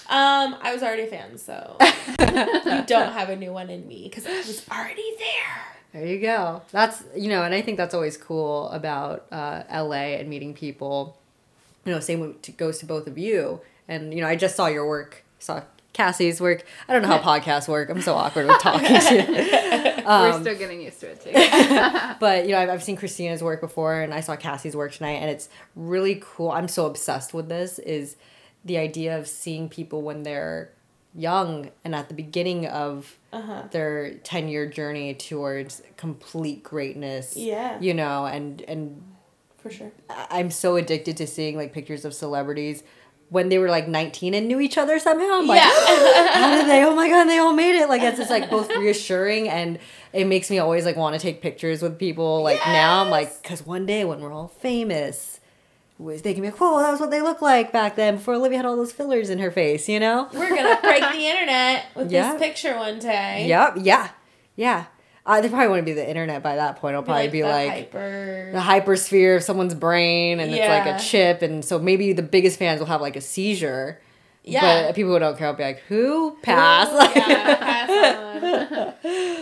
Um, 0.06 0.56
I 0.60 0.74
was 0.74 0.82
already 0.82 1.04
a 1.04 1.06
fan, 1.06 1.38
so 1.38 1.78
you 1.80 2.84
don't 2.84 3.14
have 3.14 3.30
a 3.30 3.36
new 3.36 3.54
one 3.54 3.70
in 3.70 3.88
me 3.88 4.02
because 4.04 4.26
I 4.26 4.36
was 4.36 4.62
already 4.70 5.14
there. 5.18 5.64
There 5.94 6.06
you 6.06 6.20
go. 6.20 6.60
That's, 6.72 7.02
you 7.16 7.30
know, 7.30 7.42
and 7.42 7.54
I 7.54 7.62
think 7.62 7.78
that's 7.78 7.94
always 7.94 8.18
cool 8.18 8.68
about 8.68 9.24
uh, 9.32 9.62
LA 9.72 10.18
and 10.20 10.28
meeting 10.28 10.52
people. 10.52 11.16
You 11.86 11.92
know, 11.92 12.00
same 12.00 12.36
goes 12.58 12.80
to 12.80 12.86
both 12.86 13.06
of 13.06 13.16
you. 13.16 13.62
And, 13.88 14.12
you 14.12 14.20
know, 14.20 14.28
I 14.28 14.36
just 14.36 14.56
saw 14.56 14.66
your 14.66 14.86
work, 14.86 15.24
saw 15.38 15.62
Cassie's 15.94 16.40
work. 16.40 16.64
I 16.86 16.92
don't 16.92 17.00
know 17.00 17.08
how 17.08 17.18
podcasts 17.38 17.66
work. 17.68 17.88
I'm 17.88 18.02
so 18.02 18.14
awkward 18.14 18.46
with 18.48 18.58
talking 18.60 18.86
to 19.00 19.14
you. 19.14 19.60
Um, 20.04 20.32
We're 20.32 20.40
still 20.42 20.58
getting 20.58 20.82
used 20.82 21.00
to 21.00 21.06
it 21.12 21.22
too. 21.22 21.30
But 22.20 22.44
you 22.44 22.52
know, 22.52 22.58
I've, 22.58 22.68
I've 22.68 22.82
seen 22.82 22.94
Christina's 22.96 23.42
work 23.42 23.62
before, 23.62 24.02
and 24.02 24.12
I 24.12 24.20
saw 24.20 24.36
Cassie's 24.36 24.76
work 24.76 24.92
tonight, 24.92 25.14
and 25.22 25.30
it's 25.30 25.48
really 25.74 26.20
cool. 26.22 26.50
I'm 26.50 26.68
so 26.68 26.84
obsessed 26.84 27.32
with 27.32 27.48
this. 27.48 27.78
Is 27.78 28.16
the 28.66 28.76
idea 28.76 29.18
of 29.18 29.26
seeing 29.26 29.70
people 29.70 30.02
when 30.02 30.22
they're 30.22 30.70
young 31.14 31.70
and 31.84 31.94
at 31.94 32.08
the 32.08 32.14
beginning 32.14 32.66
of 32.66 33.16
Uh-huh. 33.32 33.62
their 33.70 34.14
10 34.14 34.48
year 34.48 34.66
journey 34.66 35.14
towards 35.14 35.80
complete 35.96 36.62
greatness. 36.62 37.34
Yeah. 37.36 37.78
You 37.80 37.94
know, 37.94 38.26
and 38.26 38.60
and 38.62 39.02
For 39.56 39.70
sure. 39.70 39.92
I'm 40.10 40.50
so 40.50 40.76
addicted 40.76 41.16
to 41.16 41.26
seeing 41.26 41.56
like 41.56 41.72
pictures 41.72 42.04
of 42.04 42.12
celebrities 42.14 42.82
when 43.30 43.48
they 43.48 43.58
were 43.58 43.68
like 43.68 43.88
19 43.88 44.34
and 44.34 44.46
knew 44.46 44.60
each 44.60 44.78
other 44.78 44.98
somehow. 44.98 45.38
I'm 45.38 45.46
like, 45.46 45.60
Yeah. 45.60 45.70
how 46.32 46.56
did 46.56 46.68
they? 46.68 46.84
Oh 46.84 46.94
my 46.94 47.08
god, 47.08 47.24
they 47.24 47.38
all 47.38 47.52
made 47.52 47.76
it! 47.76 47.88
Like 47.88 48.02
it's 48.02 48.18
just 48.18 48.30
like 48.30 48.50
both 48.50 48.68
reassuring 48.76 49.48
and 49.48 49.78
it 50.12 50.26
makes 50.26 50.50
me 50.50 50.58
always 50.58 50.84
like 50.84 50.96
want 50.96 51.14
to 51.14 51.20
take 51.20 51.40
pictures 51.42 51.82
with 51.82 51.98
people. 51.98 52.42
Like 52.42 52.60
now, 52.66 53.02
I'm 53.02 53.10
like, 53.10 53.42
because 53.42 53.66
one 53.66 53.86
day 53.86 54.04
when 54.04 54.20
we're 54.20 54.32
all 54.32 54.48
famous, 54.48 55.40
they 55.98 56.32
can 56.34 56.42
be 56.42 56.50
like, 56.50 56.60
whoa, 56.60 56.78
that 56.80 56.90
was 56.90 57.00
what 57.00 57.10
they 57.10 57.22
looked 57.22 57.42
like 57.42 57.72
back 57.72 57.96
then 57.96 58.16
before 58.16 58.34
Olivia 58.34 58.58
had 58.58 58.66
all 58.66 58.76
those 58.76 58.92
fillers 58.92 59.30
in 59.30 59.38
her 59.38 59.50
face, 59.50 59.88
you 59.88 59.98
know? 60.00 60.28
We're 60.32 60.54
gonna 60.54 60.78
break 60.82 61.00
the 61.00 61.26
internet 61.26 61.86
with 61.96 62.10
Yeah. 62.12 62.32
this 62.32 62.40
picture 62.40 62.76
one 62.76 62.98
day. 62.98 63.46
Yep, 63.48 63.74
yeah, 63.80 64.10
yeah. 64.56 64.84
Uh, 65.26 65.40
they 65.40 65.48
probably 65.48 65.68
wouldn't 65.68 65.86
be 65.86 65.94
the 65.94 66.06
internet 66.06 66.42
by 66.42 66.56
that 66.56 66.76
point. 66.76 66.92
It'll 66.92 67.02
probably 67.02 67.28
be 67.28 67.40
the 67.40 67.48
like, 67.48 67.70
hyper. 67.70 68.50
the 68.52 68.58
hypersphere 68.60 69.36
of 69.36 69.42
someone's 69.42 69.74
brain 69.74 70.38
and 70.38 70.52
it's 70.52 70.68
like 70.68 70.86
a 70.86 71.02
chip 71.02 71.40
and 71.40 71.64
so 71.64 71.78
maybe 71.78 72.12
the 72.12 72.22
biggest 72.22 72.58
fans 72.58 72.78
will 72.78 72.86
have 72.88 73.00
like 73.00 73.16
a 73.16 73.22
seizure 73.22 73.98
Yeah. 74.44 74.86
but 74.88 74.94
people 74.94 75.12
who 75.12 75.18
don't 75.18 75.38
care 75.38 75.48
will 75.48 75.56
be 75.56 75.62
like 75.64 75.78
who 75.88 76.36
pass 76.42 76.88
Ooh, 76.92 77.18
yeah, 77.20 77.56
pass 78.94 78.94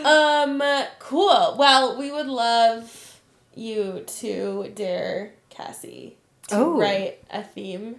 on. 0.06 0.60
um, 0.60 0.84
cool. 1.00 1.56
Well, 1.58 1.98
we 1.98 2.12
would 2.12 2.26
love 2.28 3.20
you 3.54 4.04
to 4.06 4.70
dare 4.74 5.32
Cassie 5.50 6.16
to 6.48 6.56
Oh. 6.56 6.78
write 6.78 7.18
a 7.30 7.42
theme 7.42 7.96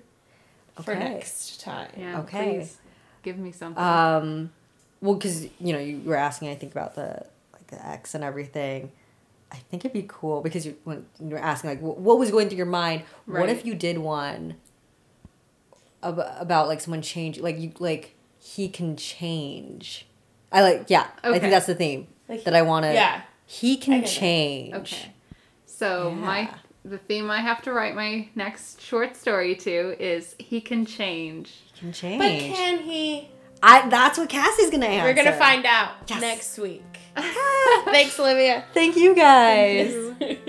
for 0.81 0.95
next 0.95 1.59
time. 1.61 1.89
Yeah. 1.97 2.21
Okay. 2.21 2.59
Please 2.59 2.77
give 3.23 3.37
me 3.37 3.51
something. 3.51 3.81
um 3.83 4.51
well 5.01 5.15
because 5.15 5.43
you 5.59 5.71
know 5.73 5.79
you 5.79 6.01
were 6.05 6.15
asking 6.15 6.49
i 6.49 6.55
think 6.55 6.71
about 6.73 6.93
the 6.95 7.03
like 7.03 7.27
the 7.73 7.85
x 7.87 8.13
and 8.15 8.23
everything 8.23 8.91
i 9.51 9.55
think 9.55 9.83
it'd 9.85 9.93
be 9.93 10.05
cool 10.07 10.41
because 10.41 10.65
you 10.65 10.75
when 10.83 11.05
you 11.19 11.29
were 11.29 11.37
asking 11.37 11.69
like 11.69 11.79
wh- 11.79 11.97
what 11.99 12.17
was 12.19 12.31
going 12.31 12.47
through 12.49 12.57
your 12.57 12.65
mind 12.65 13.03
what 13.25 13.49
if 13.49 13.65
you 13.65 13.73
did 13.75 13.97
one 13.97 14.55
ab- 16.01 16.25
about 16.39 16.67
like 16.67 16.81
someone 16.81 17.01
change 17.01 17.39
like 17.39 17.59
you 17.59 17.71
like 17.79 18.15
he 18.39 18.67
can 18.67 18.95
change 18.95 20.05
i 20.51 20.61
like 20.61 20.85
yeah 20.89 21.07
Okay. 21.23 21.35
i 21.35 21.39
think 21.39 21.51
that's 21.51 21.65
the 21.67 21.75
theme 21.75 22.07
Like, 22.27 22.43
that 22.43 22.55
i 22.55 22.61
want 22.61 22.85
to 22.85 22.93
Yeah. 22.93 23.21
he 23.45 23.77
can 23.77 24.03
change 24.05 24.73
Okay. 24.73 25.09
So 25.65 26.11
my 26.11 26.49
the 26.85 26.97
theme 26.97 27.29
I 27.31 27.39
have 27.41 27.61
to 27.63 27.73
write 27.73 27.95
my 27.95 28.27
next 28.35 28.79
short 28.81 29.15
story 29.15 29.55
to 29.55 29.95
is 30.03 30.35
he 30.37 30.59
can 30.61 30.85
change. 30.85 31.61
He 31.73 31.79
can 31.79 31.91
change 31.93 32.19
But 32.19 32.55
can 32.55 32.79
he? 32.79 33.29
I, 33.65 33.87
that's 33.87 34.17
what 34.17 34.27
cassie's 34.29 34.69
gonna 34.69 34.85
answer 34.87 35.07
We're 35.07 35.13
gonna 35.15 35.37
find 35.37 35.65
out 35.65 35.91
Yes. 36.07 36.19
next 36.21 36.57
week. 36.59 36.83
Thanks, 37.85 38.19
Olivia. 38.19 38.65
thank 38.73 38.97
you 38.97 39.15
guys 39.15 39.93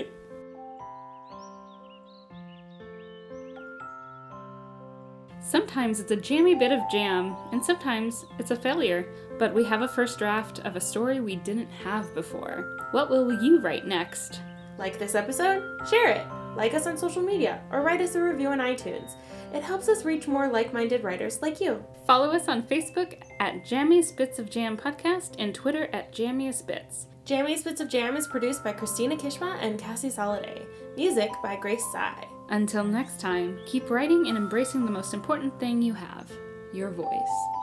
Sometimes 5.39 5.99
it's 5.99 6.11
a 6.11 6.15
jammy 6.15 6.55
bit 6.55 6.71
of 6.71 6.79
jam, 6.91 7.35
and 7.51 7.63
sometimes 7.63 8.25
it's 8.39 8.51
a 8.51 8.55
failure, 8.55 9.07
but 9.37 9.53
we 9.53 9.63
have 9.65 9.81
a 9.83 9.87
first 9.87 10.17
draft 10.17 10.59
of 10.59 10.75
a 10.75 10.81
story 10.81 11.19
we 11.19 11.35
didn't 11.37 11.69
have 11.69 12.13
before. 12.15 12.77
What 12.91 13.09
will 13.09 13.31
you 13.43 13.59
write 13.59 13.85
next? 13.85 14.41
Like 14.79 14.97
this 14.97 15.13
episode? 15.13 15.63
Share 15.87 16.09
it. 16.09 16.25
Like 16.55 16.73
us 16.73 16.87
on 16.87 16.97
social 16.97 17.21
media 17.21 17.61
or 17.71 17.81
write 17.81 18.01
us 18.01 18.15
a 18.15 18.21
review 18.21 18.49
on 18.49 18.59
iTunes. 18.59 19.15
It 19.53 19.63
helps 19.63 19.87
us 19.87 20.05
reach 20.05 20.27
more 20.27 20.47
like 20.47 20.73
minded 20.73 21.03
writers 21.03 21.41
like 21.41 21.59
you. 21.59 21.83
Follow 22.07 22.31
us 22.31 22.47
on 22.47 22.63
Facebook 22.63 23.21
at 23.39 23.65
Jammiest 23.65 24.15
Bits 24.15 24.39
of 24.39 24.49
Jam 24.49 24.77
Podcast 24.77 25.35
and 25.39 25.53
Twitter 25.53 25.89
at 25.93 26.13
Jammiest 26.13 26.65
Bits. 26.65 27.07
Jammiest 27.25 27.63
Bits 27.63 27.81
of 27.81 27.89
Jam 27.89 28.15
is 28.15 28.27
produced 28.27 28.63
by 28.63 28.71
Christina 28.71 29.15
Kishma 29.15 29.57
and 29.59 29.79
Cassie 29.79 30.09
Soliday. 30.09 30.65
Music 30.95 31.31
by 31.43 31.55
Grace 31.55 31.83
Sai. 31.91 32.27
Until 32.49 32.83
next 32.83 33.19
time, 33.19 33.59
keep 33.65 33.89
writing 33.89 34.27
and 34.27 34.37
embracing 34.37 34.85
the 34.85 34.91
most 34.91 35.13
important 35.13 35.59
thing 35.59 35.81
you 35.81 35.93
have 35.93 36.31
your 36.73 36.91
voice. 36.91 37.54